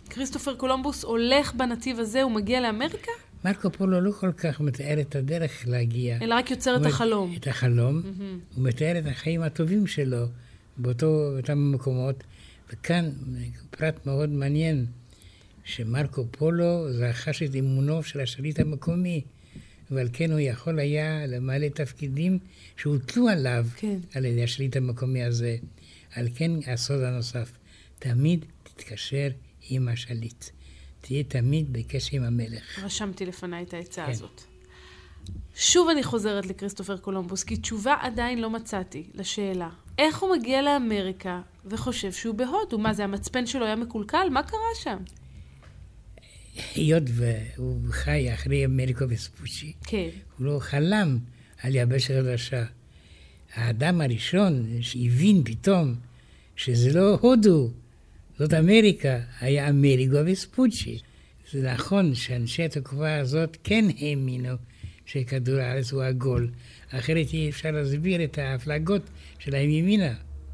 כריסטופר 0.10 0.56
קולומבוס 0.56 1.04
הולך 1.04 1.54
בנתיב 1.54 2.00
הזה, 2.00 2.22
הוא 2.22 2.32
מגיע 2.32 2.62
לאמריקה, 2.62 3.12
מרקו 3.46 3.72
פולו 3.72 4.02
לא 4.02 4.12
כל 4.12 4.32
כך 4.32 4.62
מתאר 4.62 5.02
את 5.02 5.16
הדרך 5.16 5.64
להגיע. 5.68 6.18
אלא 6.22 6.36
רק 6.36 6.52
יוצר 6.52 6.76
את 6.76 6.86
החלום. 6.86 7.34
את 7.38 7.48
החלום. 7.48 8.02
הוא 8.56 8.64
מתאר 8.64 9.00
את 9.00 9.08
החיים 9.08 9.42
הטובים 9.42 9.88
שלו 9.88 10.26
באותם 10.78 11.72
מקומות. 11.74 12.24
וכאן 12.70 13.10
פרט 13.70 14.06
מאוד 14.06 14.30
מעניין, 14.30 14.86
שמרקו 15.64 16.26
פולו 16.32 16.86
רכש 17.00 17.44
את 17.44 17.56
אמונו 17.56 18.04
של 18.04 18.20
השליט 18.20 18.60
המקומי, 18.60 19.22
ועל 19.92 20.08
כן 20.14 20.32
הוא 20.32 20.40
יכול 20.40 20.80
היה 20.80 21.26
למלא 21.26 21.68
תפקידים 21.68 22.40
שהוטלו 22.78 23.28
עליו 23.28 23.66
כן. 23.76 23.98
על 24.16 24.26
ידי 24.26 24.44
השליט 24.44 24.76
המקומי 24.76 25.24
הזה. 25.24 25.58
על 26.16 26.28
כן 26.36 26.52
הסוד 26.68 27.02
הנוסף, 27.02 27.52
תמיד 28.00 28.46
תתקשר 28.64 29.28
עם 29.70 29.88
השליט. 29.88 30.46
תהיה 31.02 31.24
תמיד 31.24 31.74
בקשר 31.74 32.18
עם 32.18 32.24
המלך. 32.24 32.80
רשמתי 32.84 33.26
לפניי 33.26 33.64
את 33.64 33.74
העצה 33.74 34.06
כן. 34.06 34.12
הזאת. 34.12 34.42
שוב 35.56 35.90
אני 35.90 36.04
חוזרת 36.04 36.46
לכריסטופר 36.46 36.98
קולומבוס, 36.98 37.44
כי 37.44 37.58
תשובה 37.58 37.96
עדיין 38.02 38.42
לא 38.42 38.50
מצאתי 38.50 39.04
לשאלה. 39.14 39.70
איך 39.98 40.20
הוא 40.20 40.36
מגיע 40.36 40.62
לאמריקה 40.62 41.42
וחושב 41.66 42.12
שהוא 42.12 42.36
בהודו? 42.36 42.78
מה 42.78 42.94
זה, 42.94 43.04
המצפן 43.04 43.46
שלו 43.46 43.66
היה 43.66 43.76
מקולקל? 43.76 44.28
מה 44.32 44.44
קרה 44.44 44.60
שם? 44.76 44.98
היות 46.76 47.04
והוא 47.08 47.80
חי 47.90 48.34
אחרי 48.34 48.66
אמריקו 48.66 49.06
וספוצ'י, 49.10 49.74
כן. 49.84 50.10
הוא 50.38 50.46
לא 50.46 50.58
חלם 50.60 51.20
על 51.62 51.76
יבשת 51.76 52.14
חדשה. 52.24 52.66
האדם 53.54 54.02
הראשון 54.02 54.82
שהבין 54.82 55.42
פתאום 55.46 55.96
שזה 56.56 56.94
לא 56.94 57.18
הודו, 57.22 57.72
זאת 58.40 58.54
אמריקה, 58.54 59.20
היה 59.42 59.70
אמריקו 59.70 60.18
וספוצ'י. 60.26 61.00
זה 61.52 61.74
נכון 61.74 62.16
שאנשי 62.16 62.64
התקופה 62.64 63.16
הזאת 63.16 63.58
כן 63.64 63.86
האמינו 64.00 64.56
שכדור 65.06 65.60
הארץ 65.60 65.92
הוא 65.92 66.04
עגול, 66.04 66.50
אחרת 66.90 67.28
אי 67.34 67.50
אפשר 67.50 67.72
להסביר 67.72 68.24
את 68.24 68.38
ההפלגות 68.38 69.02
שלהם 69.40 69.70
ימינה 69.70 70.14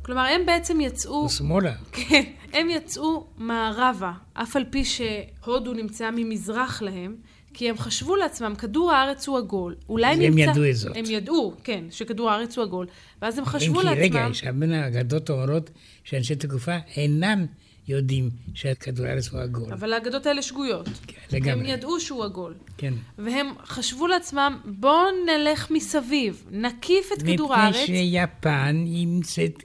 כלומר, 0.10 0.22
הם 0.22 0.46
בעצם 0.46 0.82
יצאו... 0.82 1.24
או 1.24 1.30
שמאלה. 1.30 1.74
כן, 1.92 2.24
הם 2.54 2.70
יצאו 2.70 3.28
מערבה, 3.38 4.12
אף 4.34 4.56
על 4.56 4.64
פי 4.70 4.84
שהודו 4.86 5.74
נמצאה 5.74 6.12
ממזרח 6.12 6.82
להם, 6.82 7.16
כי 7.54 7.70
הם 7.70 7.78
חשבו 7.78 8.16
לעצמם, 8.16 8.54
כדור 8.58 8.92
הארץ 8.92 9.28
הוא 9.28 9.38
עגול. 9.38 9.76
אולי 9.90 10.16
נמצא... 10.16 10.28
הם 10.28 10.38
ידעו 10.50 10.70
את 10.70 10.76
זאת. 10.76 10.98
הם 10.98 11.04
ידעו, 11.08 11.54
כן, 11.64 11.84
שכדור 11.92 12.30
הארץ 12.30 12.58
הוא 12.58 12.64
עגול. 12.64 12.88
ואז 13.22 13.38
הם 13.38 13.44
אם 13.44 13.50
חשבו 13.50 13.80
כי 13.80 13.86
לעצמם... 13.86 14.02
רגע, 14.02 14.28
יש 14.32 14.44
בין 14.44 14.72
האגדות 14.72 15.30
אומרות 15.30 15.70
שאנשי 16.04 16.36
תקופה 16.36 16.78
אינם 16.96 17.46
יודעים 17.90 18.30
שכדור 18.54 19.06
הארץ 19.06 19.30
הוא 19.30 19.40
עגול. 19.40 19.74
אבל 19.74 19.94
האגדות 19.94 20.26
האלה 20.26 20.42
שגויות. 20.42 20.90
כן, 21.08 21.38
לגמרי. 21.38 21.52
הם 21.52 21.66
ידעו 21.66 22.00
שהוא 22.00 22.24
עגול. 22.24 22.54
כן. 22.78 22.94
והם 23.18 23.48
חשבו 23.66 24.08
לעצמם, 24.08 24.60
בואו 24.66 25.06
נלך 25.26 25.72
מסביב, 25.72 26.46
נקיף 26.52 27.10
את 27.14 27.22
כדור 27.22 27.52
מפני 27.52 27.64
הארץ. 27.64 27.76
שיפן 27.76 28.76
נמצאת 28.86 29.64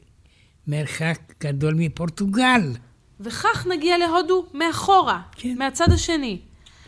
מרחק 0.66 1.18
גדול 1.40 1.74
מפורטוגל. 1.74 2.72
וכך 3.20 3.66
נגיע 3.70 3.98
להודו 3.98 4.46
מאחורה, 4.54 5.22
כן. 5.32 5.54
מהצד 5.58 5.92
השני. 5.92 6.38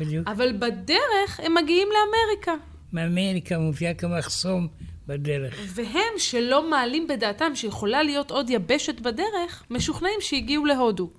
בדיוק. 0.00 0.28
אבל 0.28 0.52
בדרך 0.52 1.40
הם 1.42 1.54
מגיעים 1.54 1.88
לאמריקה. 1.88 2.52
מאמריקה 2.92 3.58
מופיעה 3.58 3.94
כמחסום 3.94 4.68
בדרך. 5.06 5.54
והם, 5.74 6.18
שלא 6.18 6.70
מעלים 6.70 7.06
בדעתם 7.06 7.54
שיכולה 7.54 8.02
להיות 8.02 8.30
עוד 8.30 8.50
יבשת 8.50 9.00
בדרך, 9.00 9.64
משוכנעים 9.70 10.20
שהגיעו 10.20 10.64
להודו. 10.64 11.10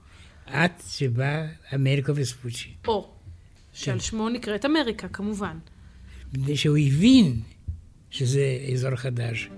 עד 0.47 0.71
שבא 0.87 1.45
אמריקו 1.75 2.15
וספוצ'י. 2.15 2.69
או, 2.87 3.07
שעל 3.73 3.99
שמו 3.99 4.29
נקראת 4.29 4.65
אמריקה, 4.65 5.07
כמובן. 5.07 5.57
מפני 6.33 6.57
שהוא 6.57 6.77
הבין 6.77 7.41
שזה 8.09 8.57
אזור 8.73 8.95
חדש. 8.95 9.49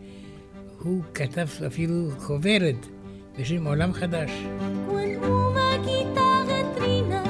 הוא 0.80 1.04
כתב 1.14 1.48
אפילו 1.68 2.12
חוברת 2.18 2.86
בשם 3.40 3.68
עולם 3.68 3.94
חדש. 3.94 4.32
Quando 4.88 5.28
uma 5.48 5.70
guitarra 5.88 6.60
trina 6.76 7.22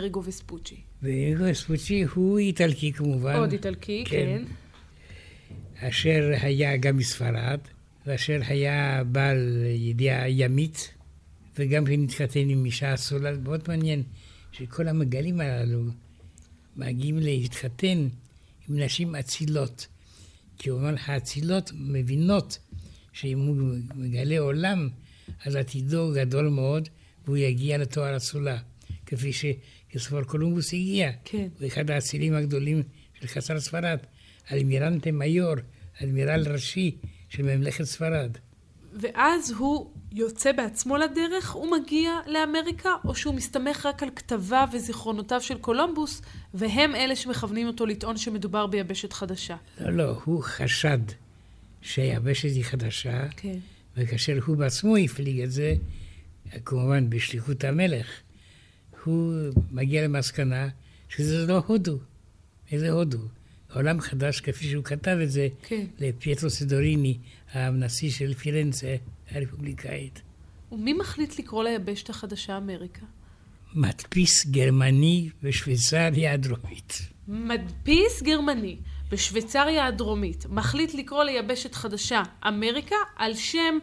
אמריגו 0.00 0.22
וספוצ'י? 0.24 0.76
ואמריקו 1.02 1.44
וספוצ'י 1.44 2.02
הוא 2.02 2.38
איטלקי 2.38 2.92
כמובן. 2.92 3.34
עוד 3.34 3.52
איטלקי, 3.52 4.04
כן. 4.06 4.42
אשר 5.78 6.30
היה 6.40 6.76
גם 6.76 6.96
מספרד, 6.96 7.60
ואשר 8.06 8.40
היה 8.46 9.04
בעל 9.04 9.64
ידיעה 9.66 10.28
ימית, 10.28 10.94
וגם 11.58 11.84
כן 11.84 12.02
התחתן 12.02 12.48
עם 12.48 12.64
אישה 12.64 12.94
אסולה. 12.94 13.32
מאוד 13.32 13.60
מעניין 13.68 14.02
שכל 14.52 14.88
המגלים 14.88 15.40
הללו 15.40 15.82
מגיעים 16.76 17.18
להתחתן 17.18 18.08
עם 18.68 18.80
נשים 18.80 19.14
אצילות. 19.14 19.86
כי 20.58 20.70
הוא 20.70 20.78
אומר, 20.78 20.94
האצילות 21.04 21.72
מבינות 21.74 22.58
שאם 23.12 23.38
הוא 23.38 23.56
מגלה 23.94 24.38
עולם, 24.38 24.88
אז 25.44 25.56
עתידו 25.56 26.12
גדול 26.14 26.48
מאוד, 26.48 26.88
והוא 27.24 27.36
יגיע 27.36 27.78
לתואר 27.78 28.16
אצולה. 28.16 28.58
כפי 29.06 29.32
שכריסטופר 29.90 30.24
קולומבוס 30.24 30.72
הגיע. 30.72 31.10
כן. 31.24 31.48
הוא 31.58 31.66
אחד 31.66 31.90
האצילים 31.90 32.34
הגדולים 32.34 32.82
של 33.20 33.26
חצר 33.26 33.60
ספרד. 33.60 33.98
Almirante 34.52 35.12
Mayor, 35.12 35.54
אדמירל 36.02 36.52
ראשי 36.52 36.96
של 37.28 37.42
ממלכת 37.42 37.84
ספרד. 37.84 38.30
ואז 38.92 39.50
הוא 39.50 39.90
יוצא 40.12 40.52
בעצמו 40.52 40.96
לדרך, 40.96 41.50
הוא 41.50 41.76
מגיע 41.80 42.10
לאמריקה, 42.26 42.90
או 43.04 43.14
שהוא 43.14 43.34
מסתמך 43.34 43.86
רק 43.86 44.02
על 44.02 44.08
כתביו 44.16 44.68
וזיכרונותיו 44.72 45.40
של 45.40 45.58
קולומבוס, 45.58 46.22
והם 46.54 46.94
אלה 46.94 47.16
שמכוונים 47.16 47.66
אותו 47.66 47.86
לטעון 47.86 48.16
שמדובר 48.16 48.66
ביבשת 48.66 49.12
חדשה. 49.12 49.56
לא, 49.80 49.92
לא, 49.92 50.20
הוא 50.24 50.42
חשד 50.42 50.98
שהיבשת 51.80 52.48
היא 52.48 52.64
חדשה, 52.64 53.28
כן. 53.36 53.58
וכאשר 53.96 54.38
הוא 54.46 54.56
בעצמו 54.56 54.96
הפליג 54.96 55.40
את 55.40 55.50
זה, 55.50 55.74
כמובן 56.64 57.10
בשליחות 57.10 57.64
המלך, 57.64 58.06
הוא 59.04 59.34
מגיע 59.70 60.04
למסקנה 60.04 60.68
שזה 61.08 61.46
לא 61.46 61.62
הודו. 61.66 61.98
איזה 62.72 62.90
הודו? 62.90 63.18
עולם 63.74 64.00
חדש, 64.00 64.40
כפי 64.40 64.70
שהוא 64.70 64.84
כתב 64.84 65.18
את 65.22 65.30
זה 65.30 65.48
כן. 65.62 65.86
לפייטרו 65.98 66.50
סדוריני, 66.50 67.18
הנשיא 67.52 68.10
של 68.10 68.34
פירנצה 68.34 68.96
הרפובליקאית. 69.30 70.22
ומי 70.72 70.92
מחליט 70.92 71.38
לקרוא 71.38 71.64
ליבשת 71.64 72.10
החדשה 72.10 72.56
אמריקה? 72.56 73.06
מדפיס 73.74 74.46
גרמני 74.46 75.30
בשוויצריה 75.42 76.32
הדרומית. 76.32 76.98
מדפיס 77.28 78.22
גרמני 78.22 78.76
בשוויצריה 79.10 79.86
הדרומית 79.86 80.46
מחליט 80.46 80.94
לקרוא 80.94 81.24
ליבשת 81.24 81.74
חדשה 81.74 82.22
אמריקה 82.48 82.96
על 83.16 83.34
שם 83.34 83.78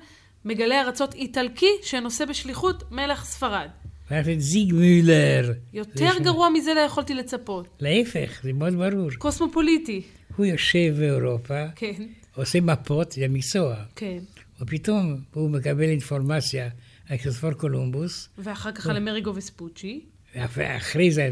מגלה 0.45 0.82
ארצות 0.82 1.13
איטלקי 1.13 1.72
שנושא 1.84 2.26
בשליחות 2.26 2.91
מלך 2.91 3.26
ספרד. 3.26 3.70
ואלפרד 4.12 4.39
זיגמולר. 4.39 5.53
יותר 5.74 6.12
גרוע 6.24 6.49
מזה 6.49 6.74
לא 6.74 6.80
יכולתי 6.80 7.14
לצפות. 7.14 7.68
להפך, 7.80 8.39
זה 8.43 8.53
מאוד 8.53 8.74
ברור. 8.74 9.10
קוסמופוליטי. 9.18 10.01
הוא 10.36 10.45
יושב 10.45 10.95
באירופה, 10.97 11.66
כן, 11.76 12.03
עושה 12.36 12.62
מפות, 12.62 13.12
זה 13.12 13.28
מקצוע, 13.28 13.76
כן. 13.95 14.18
ופתאום 14.62 15.22
הוא 15.34 15.49
מקבל 15.49 15.84
אינפורמציה 15.84 16.70
על 17.10 17.18
כספור 17.18 17.51
קולומבוס, 17.51 18.30
ואחר 18.38 18.72
כך 18.72 18.88
על 18.88 18.97
אמריגו 18.97 19.36
וספוצ'י. 19.36 20.01
ואחרי 20.36 21.12
זה 21.12 21.30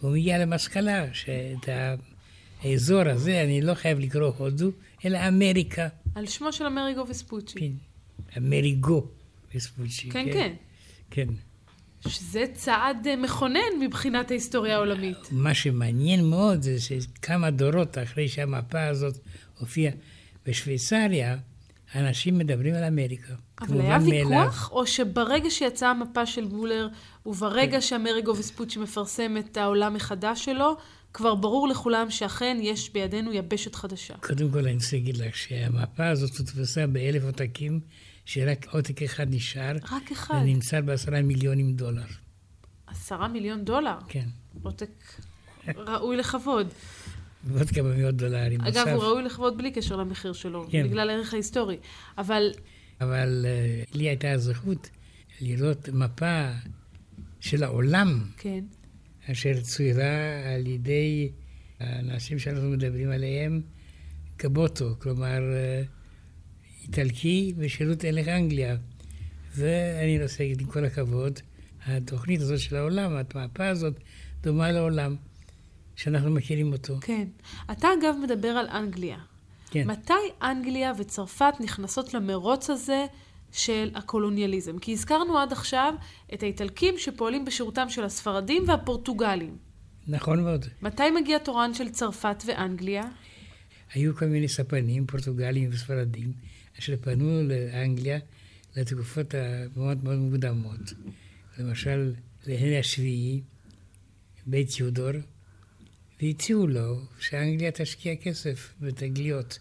הוא 0.00 0.12
מגיע 0.12 0.38
למסקנה 0.38 1.04
שאת 1.12 1.68
האזור 2.62 3.08
הזה 3.08 3.42
אני 3.42 3.62
לא 3.62 3.74
חייב 3.74 3.98
לקרוא 3.98 4.32
הודו, 4.38 4.70
אלא 5.04 5.28
אמריקה. 5.28 5.88
על 6.14 6.26
שמו 6.26 6.52
של 6.52 6.66
אמריגו 6.66 7.04
וספוצ'י. 7.08 7.58
כן, 7.60 7.72
אמריגו 8.38 9.06
וספוצ'י. 9.54 10.10
כן, 10.10 10.24
כן. 10.24 10.32
כן. 10.32 10.52
שזה 12.08 12.44
צעד 12.54 13.06
אה, 13.06 13.16
מכונן 13.16 13.60
מבחינת 13.80 14.30
ההיסטוריה 14.30 14.76
העולמית. 14.76 15.18
מה 15.30 15.54
שמעניין 15.54 16.24
מאוד 16.24 16.62
זה 16.62 16.80
שכמה 16.80 17.50
דורות 17.50 17.98
אחרי 17.98 18.28
שהמפה 18.28 18.86
הזאת 18.86 19.18
הופיעה 19.58 19.92
בשוויצריה, 20.46 21.36
אנשים 21.94 22.38
מדברים 22.38 22.74
על 22.74 22.84
אמריקה. 22.84 23.34
אבל 23.60 23.80
היה 23.80 23.98
כמובן 23.98 24.10
מאליו. 24.10 24.28
ויכוח, 24.28 24.70
או 24.72 24.86
שברגע 24.86 25.50
שיצאה 25.50 25.90
המפה 25.90 26.26
של 26.26 26.44
מולר, 26.44 26.88
וברגע 27.26 27.80
שאמריגו 27.80 28.36
וספוצ'י 28.36 28.78
מפרסם 28.78 29.36
את 29.36 29.56
העולם 29.56 29.94
מחדש 29.94 30.44
שלו, 30.44 30.76
כבר 31.12 31.34
ברור 31.34 31.68
לכולם 31.68 32.10
שאכן 32.10 32.58
יש 32.60 32.92
בידינו 32.92 33.32
יבשת 33.32 33.74
חדשה. 33.74 34.14
קודם 34.14 34.50
כל 34.50 34.58
אני 34.58 34.74
רוצה 34.74 34.96
להגיד 34.96 35.16
לך 35.16 35.36
שהמפה 35.36 36.08
הזאת 36.08 36.36
הודפסה 36.36 36.86
באלף 36.86 37.24
עותקים, 37.24 37.80
שרק 38.24 38.66
עותק 38.70 39.02
אחד 39.02 39.26
נשאר, 39.30 39.76
רק 39.92 40.12
אחד. 40.12 40.34
ונמצא 40.42 40.80
בעשרה 40.80 41.22
מיליונים 41.22 41.72
דולר. 41.72 42.06
עשרה 42.86 43.28
מיליון 43.28 43.64
דולר. 43.64 43.98
כן. 44.08 44.26
עותק 44.62 44.90
ראוי 45.68 46.16
לכבוד. 46.16 46.68
ועוד 47.44 47.70
כמה 47.70 47.96
מאות 47.96 48.14
דולרים. 48.14 48.60
אגב, 48.60 48.76
נוסף. 48.76 48.92
הוא 48.92 49.02
ראוי 49.02 49.22
לכבוד 49.22 49.58
בלי 49.58 49.70
קשר 49.70 49.96
למחיר 49.96 50.32
שלו, 50.32 50.66
כן. 50.70 50.88
בגלל 50.88 51.10
הערך 51.10 51.34
ההיסטורי. 51.34 51.76
אבל 52.18 52.52
אבל 53.00 53.46
אה, 53.48 53.82
לי 53.94 54.08
הייתה 54.08 54.30
הזכות 54.30 54.90
לראות 55.40 55.88
מפה 55.88 56.50
של 57.40 57.62
העולם, 57.64 58.24
כן, 58.36 58.64
אשר 59.32 59.60
צוירה 59.60 60.54
על 60.54 60.66
ידי 60.66 61.30
האנשים 61.80 62.38
שאנחנו 62.38 62.70
מדברים 62.70 63.10
עליהם 63.10 63.62
קבוטו, 64.36 64.94
כלומר 64.98 65.40
אה, 65.54 65.82
איטלקי 66.84 67.52
בשירות 67.58 68.04
הלך 68.04 68.28
אנגליה. 68.28 68.76
ואני 69.56 70.22
רוצה 70.22 70.42
להגיד, 70.42 70.60
עם 70.60 70.66
כל 70.66 70.84
הכבוד, 70.84 71.40
התוכנית 71.86 72.40
הזאת 72.40 72.60
של 72.60 72.76
העולם, 72.76 73.16
המפה 73.34 73.68
הזאת, 73.68 73.94
דומה 74.42 74.72
לעולם 74.72 75.16
שאנחנו 75.96 76.30
מכירים 76.30 76.72
אותו. 76.72 76.96
כן. 77.00 77.28
אתה 77.72 77.88
אגב 77.98 78.14
מדבר 78.22 78.48
על 78.48 78.66
אנגליה. 78.68 79.18
כן. 79.70 79.90
מתי 79.90 80.12
אנגליה 80.42 80.92
וצרפת 80.98 81.54
נכנסות 81.60 82.14
למרוץ 82.14 82.70
הזה 82.70 83.06
של 83.52 83.90
הקולוניאליזם? 83.94 84.78
כי 84.78 84.92
הזכרנו 84.92 85.38
עד 85.38 85.52
עכשיו 85.52 85.94
את 86.34 86.42
האיטלקים 86.42 86.94
שפועלים 86.98 87.44
בשירותם 87.44 87.88
של 87.88 88.04
הספרדים 88.04 88.62
והפורטוגלים. 88.66 89.56
נכון 90.06 90.44
מאוד. 90.44 90.66
מתי 90.82 91.10
מגיע 91.10 91.38
תורן 91.38 91.74
של 91.74 91.88
צרפת 91.88 92.42
ואנגליה? 92.46 93.02
היו 93.94 94.16
כל 94.16 94.26
מיני 94.26 94.48
ספנים, 94.48 95.06
פורטוגלים 95.06 95.70
וספרדים, 95.72 96.32
אשר 96.78 96.96
פנו 97.00 97.42
לאנגליה 97.42 98.18
לתקופות 98.76 99.34
המאוד 99.34 100.04
מאוד 100.04 100.18
מוקדמות. 100.18 100.92
למשל, 101.58 102.14
להנרי 102.46 102.78
השביעי, 102.78 103.40
בית 104.46 104.80
יודור, 104.80 105.10
והציעו 106.22 106.66
לו 106.66 107.00
שאנגליה 107.20 107.70
תשקיע 107.70 108.16
כסף 108.16 108.74
בתגליות. 108.80 109.58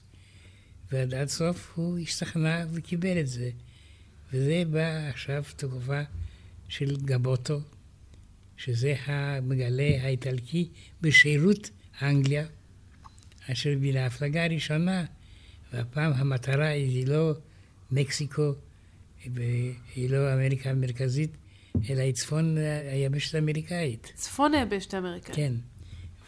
ועד 0.91 1.14
עד 1.14 1.28
סוף 1.28 1.72
הוא 1.76 1.99
השתכנע 1.99 2.66
וקיבל 2.74 3.20
את 3.20 3.28
זה. 3.28 3.49
וזה 4.34 4.64
בא 4.72 5.09
עכשיו 5.09 5.43
תקופה 5.55 6.01
של 6.70 6.95
גבוטו, 6.95 7.61
שזה 8.57 8.95
המגלה 9.05 10.03
האיטלקי 10.03 10.70
בשירות 11.01 11.70
אנגליה, 12.01 12.45
אשר 13.51 13.70
מן 13.80 13.97
ההפלגה 13.97 14.43
הראשונה, 14.43 15.05
והפעם 15.74 16.13
המטרה 16.13 16.67
היא 16.67 17.07
לא 17.07 17.34
מקסיקו 17.91 18.53
והיא 19.34 20.09
לא 20.09 20.34
אמריקה 20.34 20.69
המרכזית, 20.69 21.32
אלא 21.89 22.01
היא 22.01 22.13
צפון 22.13 22.57
היבשת 22.91 23.36
האמריקאית. 23.36 24.11
צפון 24.15 24.53
היבשת 24.53 24.93
האמריקאית. 24.93 25.36
כן. 25.36 25.53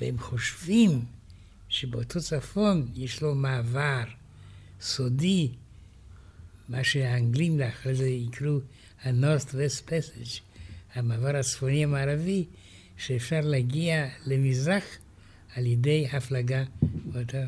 והם 0.02 0.20
חושבים 0.20 1.06
שבאותו 1.70 2.22
צפון 2.22 2.88
יש 2.96 3.22
לו 3.22 3.36
מעבר 3.36 4.04
סודי, 4.82 5.52
מה 6.70 6.84
שהאנגלים 6.84 7.60
לאחרי 7.60 7.96
זה 7.96 8.08
יקראו 8.08 8.60
ה-North-West 9.04 9.90
Passage, 9.90 10.40
המעבר 10.94 11.36
הצפוני 11.36 11.84
המערבי, 11.84 12.46
שאפשר 12.98 13.42
להגיע 13.44 14.08
למזרח 14.26 14.84
על 15.56 15.66
ידי 15.66 16.08
הפלגה. 16.12 16.64
ואתה, 17.12 17.46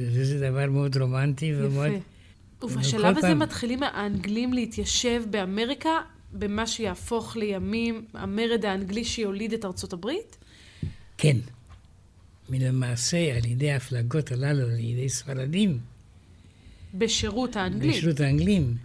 וזה 0.00 0.50
דבר 0.50 0.70
מאוד 0.70 0.96
רומנטי 0.96 1.52
ומאוד... 1.56 1.86
יפה. 1.86 2.66
ובשלב 2.66 3.18
הזה 3.18 3.28
פעם- 3.28 3.38
מתחילים 3.38 3.82
האנגלים 3.82 4.52
להתיישב 4.52 5.22
באמריקה, 5.30 5.90
במה 6.32 6.66
שיהפוך 6.66 7.36
לימים 7.36 8.04
המרד 8.14 8.64
האנגלי 8.64 9.04
שיוליד 9.04 9.52
את 9.52 9.64
ארצות 9.64 9.92
הברית? 9.92 10.36
כן. 11.18 11.36
מן 12.48 12.62
המעשה, 12.62 13.36
על 13.36 13.44
ידי 13.44 13.70
ההפלגות 13.70 14.32
הללו, 14.32 14.66
על 14.66 14.78
ידי 14.78 15.08
ספרדים, 15.08 15.78
בשירות 16.94 17.56
האנגלים. 17.56 17.90
בשירות 17.90 18.20
האנגלים, 18.20 18.76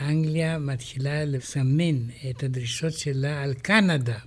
אנגליה 0.00 0.58
מתחילה 0.58 1.24
לסמן 1.24 1.96
את 2.30 2.42
הדרישות 2.42 2.92
שלה 2.92 3.42
על 3.42 3.54
קנדה, 3.54 4.18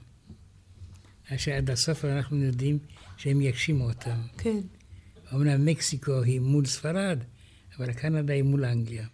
אשר 1.35 1.51
עד 1.51 1.69
הסוף 1.69 2.05
אנחנו 2.05 2.43
יודעים 2.43 2.79
שהם 3.17 3.41
יגשימו 3.41 3.83
אותם. 3.89 4.17
כן. 4.37 4.59
México 5.57 6.23
mul 6.39 6.65
Sfarad, 6.65 7.27
Canadá 7.93 8.43
mul 8.43 8.65
Anglia. 8.65 9.11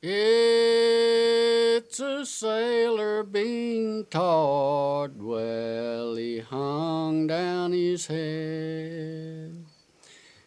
It's 0.00 1.98
a 2.00 2.24
sailor 2.24 3.24
being 3.24 4.04
taught 4.06 5.16
well, 5.16 6.14
he 6.14 6.38
hung 6.38 7.26
down 7.26 7.72
his 7.72 8.06
head. 8.06 9.64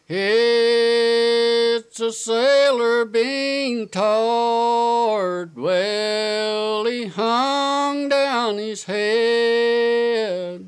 It's 0.08 2.00
a 2.00 2.12
sailor 2.12 3.04
being 3.04 3.88
taught 3.88 5.54
well, 5.54 6.84
he 6.86 7.06
hung 7.06 8.08
down 8.08 8.58
his 8.58 8.84
head. 8.84 10.66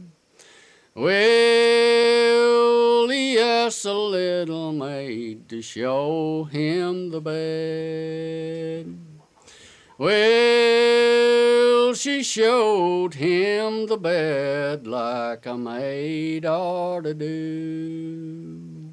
Well, 0.94 1.73
a 3.84 3.92
little 3.92 4.72
maid 4.72 5.48
to 5.48 5.60
show 5.62 6.44
him 6.44 7.10
the 7.10 7.20
bed. 7.20 8.98
Well, 9.98 11.94
she 11.94 12.22
showed 12.22 13.14
him 13.14 13.86
the 13.86 13.96
bed 13.96 14.86
like 14.86 15.46
a 15.46 15.56
maid 15.56 16.44
ought 16.44 17.04
to 17.04 17.14
do. 17.14 18.92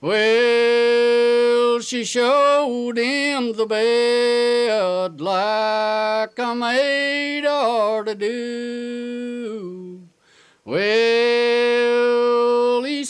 Well, 0.00 1.80
she 1.80 2.04
showed 2.04 2.98
him 2.98 3.52
the 3.52 3.66
bed 3.66 5.20
like 5.20 6.38
a 6.38 6.54
maid 6.54 7.44
ought 7.46 8.06
to 8.06 8.14
do. 8.14 10.02
Well, 10.64 12.21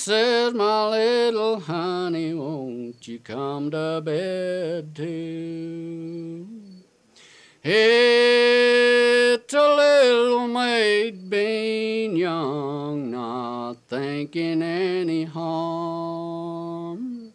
says, 0.03 0.53
my 0.53 0.89
little 0.89 1.61
honey, 1.61 2.35
won't 2.35 3.07
you 3.07 3.21
come 3.21 3.71
to 3.71 4.03
bed 4.05 4.97
too? 4.97 6.45
It's 7.63 9.55
a 9.55 9.75
little 9.77 10.49
maid 10.49 11.31
being 11.31 12.17
young, 12.17 13.13
not 13.13 13.75
thinking 13.87 14.61
any 14.61 15.23
harm. 15.23 17.33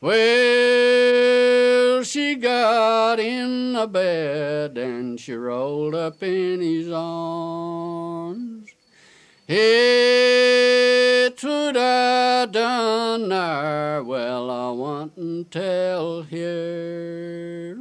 Well, 0.00 2.02
she 2.02 2.34
got 2.34 3.20
in 3.20 3.74
the 3.74 3.86
bed 3.86 4.76
and 4.76 5.20
she 5.20 5.34
rolled 5.34 5.94
up 5.94 6.20
in 6.20 6.60
his 6.60 6.90
arms. 6.90 8.70
It 9.46 10.85
would 11.43 11.77
I 11.77 12.45
done 12.45 13.29
there, 13.29 14.03
well, 14.03 14.49
I 14.49 14.71
want 14.71 15.17
and 15.17 15.49
tell 15.51 16.23
here. 16.23 17.77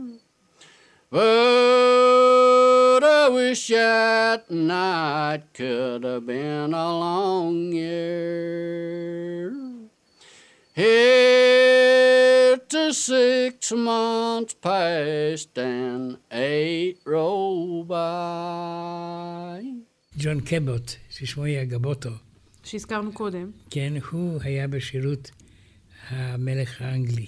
But 1.11 3.03
I 3.03 3.29
wish 3.29 3.69
that 3.69 4.51
night 4.51 5.43
could 5.55 6.05
have 6.05 6.27
been 6.27 6.75
a 6.75 6.89
long 7.05 7.73
year. 7.73 9.55
It's 10.75 12.75
a 12.75 12.93
six 12.93 13.73
months 13.73 14.55
past 14.55 15.57
and 15.59 16.19
eight 16.33 16.99
roll 17.05 17.85
by. 17.85 19.63
ג'ון 20.19 20.41
קבוט, 20.41 20.91
ששמו 21.11 21.45
היה 21.45 21.65
גבוטו, 21.65 22.11
שהזכרנו 22.66 23.14
קודם. 23.14 23.52
כן, 23.70 23.94
הוא 24.12 24.40
היה 24.44 24.68
בשירות 24.68 25.32
המלך 26.10 26.82
האנגלי. 26.82 27.28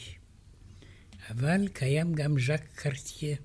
אבל 1.29 1.67
קיים 1.67 2.13
גם 2.13 2.39
ז'אק 2.39 2.61
קרטיה, 2.75 3.35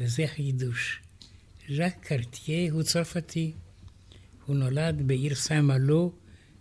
וזה 0.00 0.26
חידוש. 0.26 1.00
ז'אק 1.76 1.96
קרטיה 2.00 2.72
הוא 2.72 2.82
צרפתי. 2.82 3.52
הוא 4.46 4.56
נולד 4.56 5.02
בעיר 5.06 5.34
סן 5.34 5.60
מלו, 5.60 6.12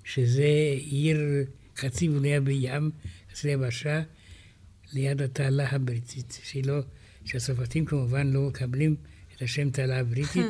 שזה 0.03 0.73
עיר 0.77 1.19
חצי 1.77 2.09
בנויה 2.09 2.41
בים, 2.41 2.91
חצי 3.31 3.49
יבשה, 3.49 4.01
ליד 4.93 5.21
התעלה 5.21 5.69
הבריטית, 5.71 6.39
שהיא 6.43 6.65
לא, 6.65 6.79
שהצרפתים 7.25 7.85
כמובן 7.85 8.27
לא 8.27 8.41
מקבלים 8.41 8.95
את 9.35 9.41
השם 9.41 9.69
תעלה 9.69 9.99
הבריטית, 9.99 10.45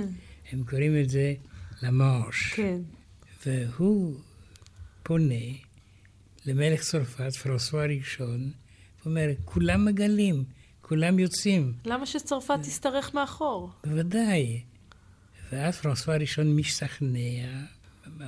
הם 0.51 0.63
קוראים 0.63 1.01
את 1.01 1.09
זה 1.09 1.33
למארש. 1.81 2.53
כן. 2.53 2.81
והוא 3.45 4.19
פונה 5.03 5.45
למלך 6.45 6.81
צרפת, 6.81 7.35
פרנסואה 7.43 7.83
הראשון, 7.83 8.51
ואומר, 9.01 9.27
כולם 9.45 9.85
מגלים, 9.85 10.43
כולם 10.81 11.19
יוצאים. 11.19 11.73
למה 11.85 12.05
שצרפת 12.05 12.59
תשתרך 12.63 13.13
מאחור? 13.13 13.71
בוודאי. 13.85 14.61
ואז 15.51 15.77
פרנסואה 15.77 16.15
הראשון 16.15 16.55
משתכנע, 16.55 17.65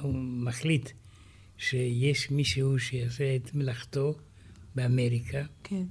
הוא 0.01 0.13
מחליט 0.15 0.89
שיש 1.57 2.31
מישהו 2.31 2.79
שיעשה 2.79 3.35
את 3.35 3.55
מלאכתו 3.55 4.15
באמריקה, 4.75 5.43
כן. 5.63 5.83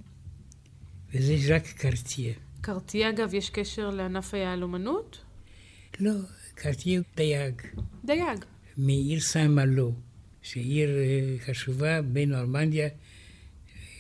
וזה 1.13 1.37
ז'אק 1.47 1.67
קרטיה. 1.67 2.35
קרטיה, 2.61 3.11
אגב, 3.11 3.35
יש 3.35 3.51
קשר 3.51 3.91
לענף 3.91 4.35
היהלומנות? 4.35 5.19
לא, 6.01 6.13
קרטיה 6.55 6.99
הוא 6.99 7.07
דייג, 7.17 7.63
דייג. 8.05 8.45
מעיר 8.81 9.21
סן 9.21 9.55
מלו, 9.55 9.95
שהיא 10.43 10.65
עיר 10.65 10.91
אה, 10.99 11.37
חשובה 11.47 12.03
בין 12.03 12.33
נורמנדיה 12.33 12.85
אה, 12.85 12.91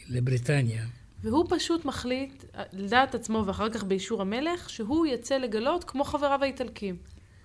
לבריטניה. 0.08 0.86
והוא 1.22 1.46
פשוט 1.48 1.84
מחליט, 1.84 2.44
לדעת 2.72 3.14
עצמו 3.14 3.44
ואחר 3.46 3.70
כך 3.70 3.84
באישור 3.84 4.22
המלך, 4.22 4.70
שהוא 4.70 5.06
יצא 5.06 5.36
לגלות 5.36 5.84
כמו 5.84 6.04
חבריו 6.04 6.38
האיטלקים. 6.42 6.96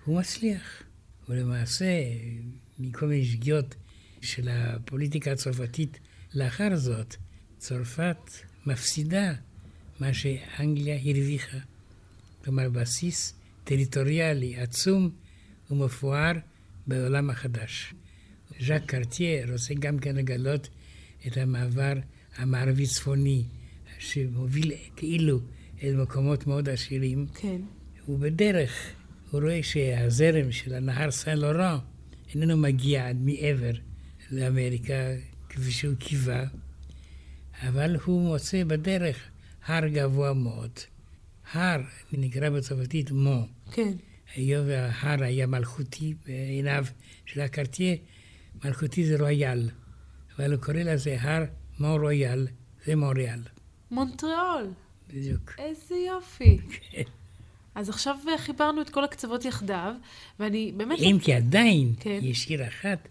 הוא 0.04 0.20
מצליח. 0.20 0.82
ולמעשה, 1.28 1.84
מכל 2.78 3.06
מיני 3.06 3.24
שגיאות 3.24 3.74
של 4.20 4.48
הפוליטיקה 4.48 5.32
הצרפתית 5.32 5.98
לאחר 6.34 6.76
זאת, 6.76 7.16
צרפת 7.58 8.30
מפסידה 8.66 9.32
מה 10.00 10.14
שאנגליה 10.14 10.96
הרוויחה. 10.96 11.58
כלומר, 12.44 12.68
בסיס 12.68 13.34
טריטוריאלי 13.64 14.56
עצום 14.56 15.10
ומפואר 15.70 16.32
בעולם 16.86 17.30
החדש. 17.30 17.94
ז'אק 18.60 18.82
קרטייה 18.86 19.52
רוצה 19.52 19.74
גם 19.74 19.98
כן 19.98 20.16
לגלות 20.16 20.68
את 21.26 21.36
המעבר 21.36 21.92
המערבי-צפוני, 22.36 23.44
שמוביל 23.98 24.72
כאילו 24.96 25.40
אל 25.82 25.96
מקומות 25.96 26.46
מאוד 26.46 26.68
עשירים. 26.68 27.26
כן. 27.34 27.60
ובדרך 28.08 28.90
הוא 29.30 29.40
רואה 29.40 29.62
שהזרם 29.62 30.52
של 30.52 30.74
הנהר 30.74 31.10
סן 31.10 31.38
לורן 31.38 31.78
איננו 32.34 32.56
מגיע 32.56 33.08
עד 33.08 33.16
מעבר 33.20 33.72
לאמריקה 34.30 34.94
כפי 35.48 35.70
שהוא 35.70 35.94
קיווה, 35.94 36.44
אבל 37.62 37.96
הוא 38.04 38.22
מוצא 38.22 38.64
בדרך 38.64 39.16
הר 39.66 39.88
גבוה 39.88 40.34
מאוד. 40.34 40.70
הר 41.52 41.80
נקרא 42.12 42.50
בצרפתית 42.50 43.10
מו. 43.10 43.46
כן. 43.72 43.92
היות 44.36 44.66
וההר 44.66 45.22
היה 45.22 45.46
מלכותי 45.46 46.14
בעיניו 46.26 46.84
של 47.26 47.40
הקרטייה, 47.40 47.96
מלכותי 48.64 49.06
זה 49.06 49.16
רויאל, 49.20 49.70
אבל 50.36 50.52
הוא 50.52 50.62
קורא 50.62 50.78
לזה 50.78 51.16
הר 51.20 51.44
מו 51.78 51.96
רויאל, 51.96 52.46
זה 52.84 52.96
מוריאל. 52.96 53.40
מונטריאול. 53.90 54.70
בדיוק. 55.08 55.52
איזה 55.58 55.94
יופי. 55.94 56.58
אז 57.74 57.88
עכשיו 57.88 58.16
חיברנו 58.36 58.82
את 58.82 58.90
כל 58.90 59.04
הקצוות 59.04 59.44
יחדיו, 59.44 59.94
ואני 60.40 60.72
באמת... 60.76 60.98
אם 60.98 61.18
כי 61.22 61.34
עדיין 61.34 61.94
כן. 62.00 62.18
יש 62.22 62.46
עיר 62.46 62.68
אחת 62.68 63.08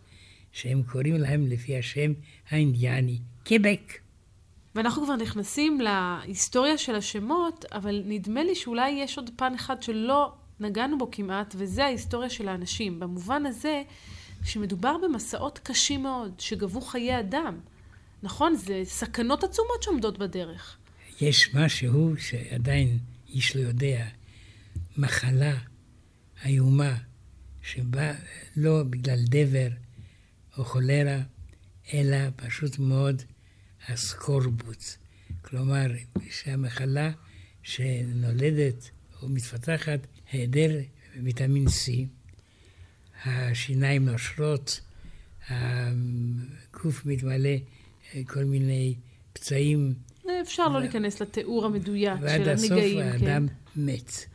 שהם 0.51 0.83
קוראים 0.83 1.15
להם 1.15 1.47
לפי 1.47 1.77
השם 1.77 2.13
האינדיאני, 2.49 3.19
קבק. 3.43 3.93
ואנחנו 4.75 5.03
כבר 5.03 5.15
נכנסים 5.15 5.81
להיסטוריה 5.81 6.77
של 6.77 6.95
השמות, 6.95 7.65
אבל 7.71 8.01
נדמה 8.05 8.43
לי 8.43 8.55
שאולי 8.55 8.89
יש 8.91 9.17
עוד 9.17 9.29
פן 9.35 9.53
אחד 9.53 9.83
שלא 9.83 10.33
נגענו 10.59 10.97
בו 10.97 11.11
כמעט, 11.11 11.55
וזה 11.57 11.85
ההיסטוריה 11.85 12.29
של 12.29 12.47
האנשים. 12.47 12.99
במובן 12.99 13.45
הזה, 13.45 13.83
שמדובר 14.45 14.95
במסעות 15.03 15.59
קשים 15.63 16.03
מאוד, 16.03 16.39
שגבו 16.39 16.81
חיי 16.81 17.19
אדם. 17.19 17.59
נכון, 18.23 18.55
זה 18.55 18.81
סכנות 18.83 19.43
עצומות 19.43 19.83
שעומדות 19.83 20.17
בדרך. 20.17 20.77
יש 21.21 21.55
משהו 21.55 22.17
שעדיין 22.17 22.99
איש 23.29 23.55
לא 23.55 23.61
יודע, 23.61 24.05
מחלה 24.97 25.57
איומה 26.45 26.97
שבאה 27.61 28.13
לא 28.55 28.83
בגלל 28.83 29.19
דבר 29.29 29.67
או 30.57 30.65
חולרה, 30.65 31.19
אלא 31.93 32.17
פשוט 32.35 32.79
מאוד 32.79 33.21
הסקורבוט. 33.87 34.83
כלומר, 35.41 35.85
שהמחלה 36.29 37.11
שנולדת 37.63 38.89
או 39.21 39.29
מתפתחת 39.29 39.99
היעדר 40.31 40.69
ויטמין 41.23 41.65
C, 41.67 41.91
השיניים 43.25 44.05
נושרות, 44.05 44.81
הגוף 45.49 47.05
מתמלא 47.05 47.55
כל 48.27 48.43
מיני 48.43 48.95
פצעים, 49.33 49.93
אפשר 50.41 50.67
לא 50.67 50.79
להיכנס 50.79 51.21
לתיאור 51.21 51.65
המדויק 51.65 52.13
ועד 52.21 52.43
של 52.43 52.49
הסוף 52.49 52.71
הנגעים. 52.71 52.99
האדם 52.99 53.47
כן. 53.47 53.53
מת. 53.75 54.25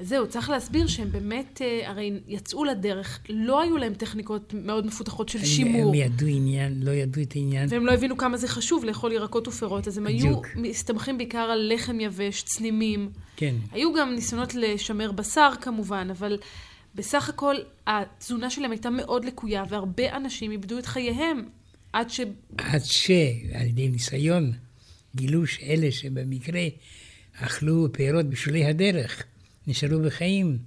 זהו, 0.00 0.26
צריך 0.28 0.50
להסביר 0.50 0.86
שהם 0.86 1.12
באמת, 1.12 1.62
אה, 1.64 1.90
הרי 1.90 2.10
יצאו 2.28 2.64
לדרך, 2.64 3.20
לא 3.28 3.60
היו 3.60 3.76
להם 3.76 3.94
טכניקות 3.94 4.54
מאוד 4.56 4.86
מפותחות 4.86 5.28
של 5.28 5.38
הם- 5.38 5.44
שימור. 5.44 5.88
הם 5.88 5.94
ידעו 5.94 6.28
עניין, 6.28 6.82
לא 6.82 6.90
ידעו 6.90 7.22
את 7.22 7.32
העניין. 7.36 7.68
והם 7.70 7.86
לא 7.86 7.92
הבינו 7.92 8.16
כמה 8.16 8.36
זה 8.36 8.48
חשוב 8.48 8.84
לאכול 8.84 9.12
ירקות 9.12 9.48
ופירות, 9.48 9.88
אז 9.88 9.98
הם 9.98 10.06
היו 10.06 10.18
בדיוק. 10.18 10.46
מסתמכים 10.56 11.18
בעיקר 11.18 11.38
על 11.38 11.72
לחם 11.74 12.00
יבש, 12.00 12.42
צנימים. 12.42 13.10
כן. 13.36 13.54
היו 13.72 13.94
גם 13.94 14.14
ניסיונות 14.14 14.54
לשמר 14.54 15.12
בשר 15.12 15.50
כמובן, 15.60 16.08
אבל 16.10 16.38
בסך 16.94 17.28
הכל 17.28 17.54
התזונה 17.86 18.50
שלהם 18.50 18.70
הייתה 18.70 18.90
מאוד 18.90 19.24
לקויה, 19.24 19.64
והרבה 19.68 20.16
אנשים 20.16 20.50
איבדו 20.50 20.78
את 20.78 20.86
חייהם 20.86 21.44
עד 21.92 22.10
ש... 22.10 22.20
עד 22.58 22.80
שעל 22.84 23.66
ידי 23.66 23.88
ניסיון 23.88 24.52
גילו 25.16 25.46
שאלה 25.46 25.92
שבמקרה 25.92 26.60
אכלו 27.40 27.88
פירות 27.92 28.26
בשולי 28.26 28.64
הדרך, 28.64 29.22
נשארו 29.66 30.00
בחיים. 30.02 30.58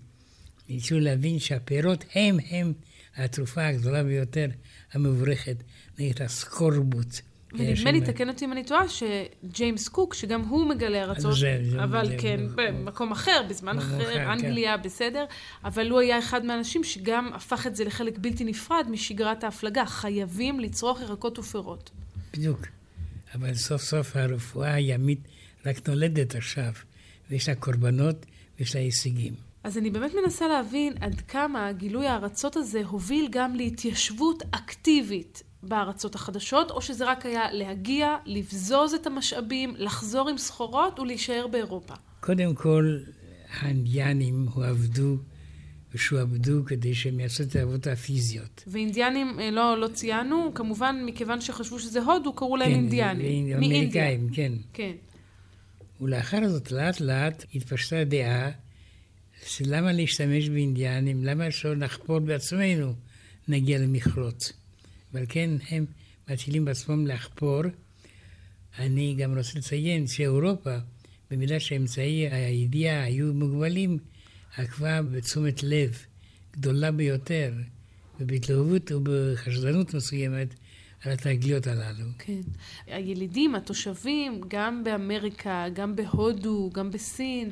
ניסו 0.69 0.99
להבין 0.99 1.39
שהפירות 1.39 2.05
הם 2.15 2.37
הם 2.49 2.73
התרופה 3.15 3.65
הגדולה 3.67 4.03
ביותר, 4.03 4.47
המבורכת, 4.93 5.55
נגד 5.99 6.21
הסקורבוט. 6.21 7.19
ונדמה 7.53 7.91
לי, 7.91 8.01
תקן 8.01 8.29
אותי 8.29 8.45
אם 8.45 8.51
אני 8.51 8.63
טועה, 8.63 8.83
שג'יימס 8.89 9.87
קוק, 9.87 10.13
שגם 10.13 10.41
הוא 10.41 10.69
מגלה 10.69 11.03
ארצות, 11.03 11.35
זה- 11.35 11.59
זה- 11.71 11.83
אבל 11.83 12.07
זה- 12.07 12.15
כן, 12.19 12.39
זה- 12.47 12.55
במקום 12.57 13.11
אחר, 13.11 13.41
בזמן 13.49 13.77
אחר, 13.77 14.01
אחר, 14.01 14.13
כן. 14.13 14.27
אנגליה, 14.29 14.77
בסדר, 14.77 15.25
אבל 15.63 15.89
הוא 15.89 15.99
היה 15.99 16.19
אחד 16.19 16.45
מהאנשים 16.45 16.83
שגם 16.83 17.29
הפך 17.33 17.67
את 17.67 17.75
זה 17.75 17.83
לחלק 17.83 18.17
בלתי 18.17 18.43
נפרד 18.43 18.85
משגרת 18.91 19.43
ההפלגה. 19.43 19.85
חייבים 19.85 20.59
לצרוך 20.59 21.01
ירקות 21.01 21.39
ופירות. 21.39 21.89
בדיוק. 22.33 22.67
אבל 23.35 23.53
סוף 23.53 23.81
סוף 23.81 24.15
הרפואה 24.15 24.73
הימית 24.73 25.19
רק 25.65 25.89
נולדת 25.89 26.35
עכשיו, 26.35 26.71
ויש 27.29 27.49
לה 27.49 27.55
קורבנות 27.55 28.25
ויש 28.59 28.75
לה 28.75 28.81
הישגים. 28.81 29.33
אז 29.63 29.77
אני 29.77 29.89
באמת 29.89 30.11
מנסה 30.23 30.47
להבין 30.47 30.93
עד 31.01 31.21
כמה 31.21 31.71
גילוי 31.71 32.07
הארצות 32.07 32.55
הזה 32.55 32.81
הוביל 32.85 33.27
גם 33.31 33.55
להתיישבות 33.55 34.43
אקטיבית 34.51 35.43
בארצות 35.63 36.15
החדשות, 36.15 36.71
או 36.71 36.81
שזה 36.81 37.05
רק 37.05 37.25
היה 37.25 37.51
להגיע, 37.51 38.15
לבזוז 38.25 38.93
את 38.93 39.07
המשאבים, 39.07 39.73
לחזור 39.77 40.29
עם 40.29 40.37
סחורות 40.37 40.99
ולהישאר 40.99 41.47
באירופה. 41.47 41.93
קודם 42.19 42.55
כל, 42.55 42.97
האינדיאנים 43.59 44.47
הועבדו 44.53 45.17
ושועבדו 45.93 46.65
כדי 46.65 46.95
שהם 46.95 47.19
יעשו 47.19 47.43
את 47.43 47.55
העבודות 47.55 47.87
הפיזיות. 47.87 48.63
ואינדיאנים, 48.67 49.39
אה, 49.39 49.51
לא, 49.51 49.77
לא 49.77 49.87
ציינו, 49.87 50.51
כמובן 50.53 51.01
מכיוון 51.05 51.41
שחשבו 51.41 51.79
שזה 51.79 52.01
הודו, 52.01 52.33
קראו 52.33 52.57
להם 52.57 52.71
אינדיאנים. 52.71 53.25
מאינדיה. 53.25 53.57
אמריקאים, 53.57 54.29
כן. 54.33 54.53
כן. 54.73 54.91
ולאחר 56.01 56.49
זאת 56.49 56.71
לאט 56.71 56.99
לאט 56.99 57.45
התפשטה 57.55 58.03
דעה 58.03 58.51
שלמה 59.45 59.91
להשתמש 59.91 60.49
באינדיאנים, 60.49 61.23
למה 61.23 61.51
שלא 61.51 61.75
נחפור 61.75 62.19
בעצמנו 62.19 62.93
נגיע 63.47 63.79
למכרות. 63.79 64.51
ועל 65.13 65.25
כן 65.29 65.49
הם 65.69 65.85
מתחילים 66.29 66.65
בעצמם 66.65 67.07
לחפור. 67.07 67.61
אני 68.79 69.15
גם 69.17 69.37
רוצה 69.37 69.59
לציין 69.59 70.07
שאירופה, 70.07 70.77
במידה 71.31 71.59
שאמצעי 71.59 72.27
הידיעה 72.29 73.03
היו 73.03 73.33
מוגבלים, 73.33 73.97
עקבה 74.57 75.01
בתשומת 75.01 75.63
לב 75.63 75.97
גדולה 76.53 76.91
ביותר, 76.91 77.53
ובהתלהבות 78.19 78.91
ובחשדנות 78.91 79.93
מסוימת, 79.93 80.47
על 81.05 81.11
התגליות 81.11 81.67
הללו. 81.67 82.05
כן. 82.19 82.41
הילידים, 82.87 83.55
התושבים, 83.55 84.41
גם 84.47 84.83
באמריקה, 84.83 85.65
גם 85.73 85.95
בהודו, 85.95 86.69
גם 86.73 86.91
בסין, 86.91 87.51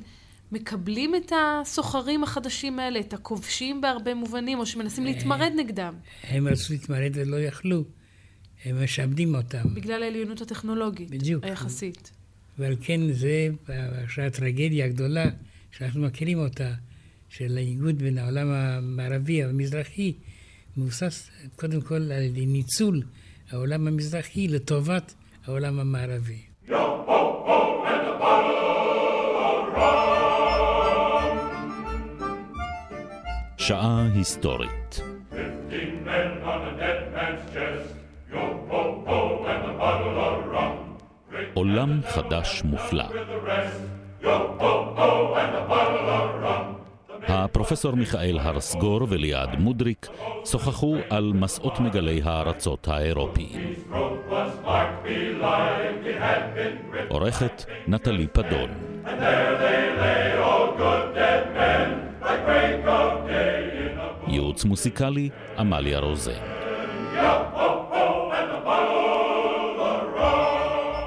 מקבלים 0.51 1.15
את 1.15 1.31
הסוחרים 1.35 2.23
החדשים 2.23 2.79
האלה, 2.79 2.99
את 2.99 3.13
הכובשים 3.13 3.81
בהרבה 3.81 4.13
מובנים, 4.13 4.59
או 4.59 4.65
שמנסים 4.65 5.05
להתמרד 5.05 5.51
נגדם, 5.57 5.93
הם 6.23 6.47
רצו 6.47 6.73
להתמרד 6.73 7.11
ולא 7.13 7.35
יכלו, 7.35 7.83
הם 8.65 8.83
משעבדים 8.83 9.35
אותם. 9.35 9.73
בגלל 9.73 10.03
העליונות 10.03 10.41
הטכנולוגית. 10.41 11.09
בדיוק. 11.09 11.43
היחסית. 11.43 12.11
ועל 12.57 12.75
כן 12.81 13.13
זה 13.13 13.49
עכשיו 14.03 14.25
הטרגדיה 14.25 14.85
הגדולה 14.85 15.25
שאנחנו 15.71 16.01
מכירים 16.01 16.37
אותה, 16.37 16.73
של 17.29 17.57
האיגוד 17.57 17.97
בין 17.97 18.17
העולם 18.17 18.47
המערבי 18.47 19.45
והמזרחי, 19.45 20.13
מבוסס 20.77 21.29
קודם 21.55 21.81
כל 21.81 22.11
על 22.11 22.27
ניצול 22.35 23.03
העולם 23.55 23.87
המזרחי 23.87 24.47
לטובת 24.47 25.13
העולם 25.47 25.79
המערבי. 25.79 26.41
שעה 33.57 34.07
היסטורית. 34.15 35.01
עולם 41.53 42.01
חדש 42.07 42.63
מופלא. 42.65 43.05
הפרופסור 47.27 47.95
מיכאל 47.95 48.39
הרסגור 48.39 49.07
וליעד 49.09 49.59
מודריק 49.59 50.07
שוחחו 50.45 50.95
על 51.09 51.31
מסעות 51.35 51.79
מגלי 51.79 52.21
הארצות 52.23 52.87
האירופיים. 52.87 53.73
עורכת 57.07 57.65
נטלי 57.87 58.27
פדון. 58.27 58.69
ייעוץ 64.27 64.65
מוסיקלי 64.65 65.29
עמליה 65.57 65.99
רוזן. 65.99 66.31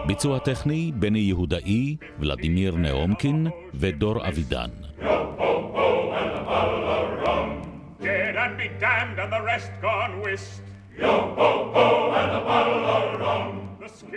ביצוע 0.06 0.38
טכני 0.38 0.92
בני 0.94 1.18
יהודאי, 1.18 1.96
ולדימיר 2.18 2.74
נאומקין 2.76 3.46
ודור 3.74 4.28
אבידן. 4.28 4.70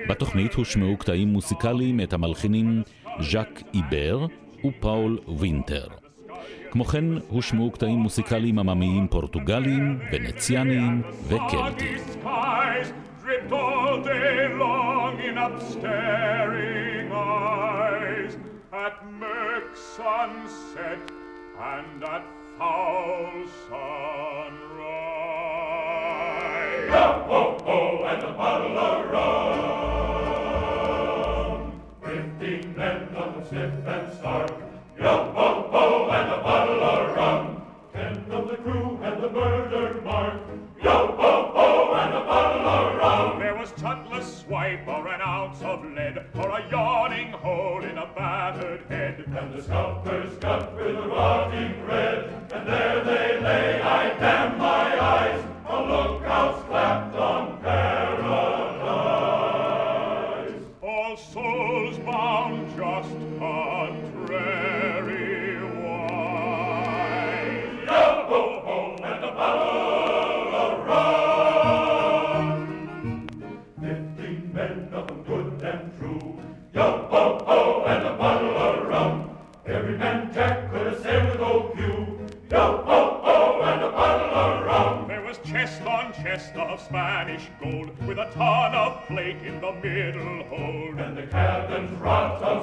בתוכנית 0.09 0.53
הושמעו 0.53 0.97
קטעים 0.97 1.27
מוסיקליים 1.27 1.97
מאת 1.97 2.13
המלחינים 2.13 2.83
ז'אק 3.19 3.61
איבר 3.73 4.25
ופאול 4.65 5.19
וינטר. 5.39 5.87
כמו 6.71 6.85
כן 6.85 7.05
הושמעו 7.27 7.71
קטעים 7.71 7.99
מוסיקליים 7.99 8.59
עממיים 8.59 9.07
פורטוגליים, 9.07 9.99
ונציאניים 10.11 11.01
וקלטיים. 11.27 11.97
Sunset 19.97 21.03
and 21.71 22.03
at 22.15 22.25
foul 22.57 23.33
sunrise. 23.67 24.70
Yo 26.91 27.05
ho 27.29 27.41
ho 27.63 27.77
and 28.03 28.21
a 28.21 28.33
bottle 28.33 28.77
of 28.77 29.09
rum. 29.13 30.51
Fifteen 32.03 32.75
men 32.75 33.07
of 33.15 33.33
them 33.33 33.45
stiff 33.45 33.73
and 33.87 34.13
stark. 34.17 34.51
Yo 34.99 35.31
ho 35.33 35.47
ho 35.71 36.09
and 36.09 36.31
a 36.33 36.37
bottle 36.43 36.83
of 36.83 37.15
rum. 37.15 37.63
Ten 37.93 38.25
of 38.29 38.49
the 38.49 38.57
crew 38.57 38.97
had 38.97 39.21
the 39.21 39.29
murdered 39.29 40.03
mark. 40.03 40.41
Yo 40.83 41.15
ho 41.15 41.51
ho 41.55 41.93
and 41.93 42.13
a 42.13 42.19
bottle 42.25 42.67
of 42.67 42.97
rum. 42.97 43.39
There 43.39 43.55
was 43.55 43.71
Tutler's 43.71 44.43
swipe 44.43 44.85
or 44.85 45.07
an 45.07 45.21
ounce 45.21 45.61
of 45.61 45.85
lead 45.85 46.17
or 46.35 46.49
a 46.49 46.69
yawning 46.69 47.31
hole 47.31 47.85
in 47.85 47.97
a 47.97 48.05
battered 48.17 48.83
head. 48.89 49.23
And 49.27 49.53
the 49.53 49.61
scalpers 49.63 50.37
cut 50.41 50.75
with 50.75 50.97
a 50.97 51.07
rotting 51.07 51.85
red. 51.87 52.29
And 52.51 52.67
there 52.67 53.01
they 53.05 53.39
lay. 53.39 53.81
I 53.81 54.09
damn 54.19 54.57
my 54.57 54.99
eyes. 55.01 55.50
Good 75.61 75.73
and 75.73 75.99
true. 75.99 76.39
Yo 76.73 77.07
ho 77.09 77.43
ho 77.45 77.83
and 77.85 78.07
a 78.07 78.13
bottle 78.17 78.57
of 78.57 78.87
rum. 78.87 79.37
Every 79.65 79.97
man 79.97 80.33
Jack 80.33 80.71
could 80.71 80.87
have 80.87 81.01
sailed 81.01 81.31
with 81.31 81.41
old 81.41 81.75
Q. 81.75 82.27
Yo 82.49 82.83
ho 82.85 83.21
ho 83.23 83.61
and 83.61 83.83
a 83.83 83.91
bottle 83.91 84.29
of 84.29 84.65
rum. 84.65 85.07
There 85.07 85.21
was 85.21 85.37
chest 85.39 85.81
on 85.83 86.13
chest 86.13 86.55
of 86.55 86.79
Spanish 86.81 87.47
gold 87.61 87.89
with 88.07 88.17
a 88.17 88.29
ton 88.31 88.73
of 88.73 89.05
flake 89.07 89.41
in 89.43 89.61
the 89.61 89.71
middle 89.73 90.43
hold. 90.45 90.99
And 90.99 91.17
the 91.17 91.27
cabin's 91.27 91.91
rods 91.99 92.41
of 92.43 92.60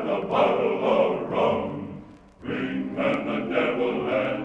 and 0.00 0.08
a 0.08 0.26
bottle 0.26 0.84
of 0.84 1.30
rum. 1.30 2.02
Green 2.40 2.94
man 2.94 3.26
the 3.26 3.54
devil 3.54 4.08
and 4.08 4.39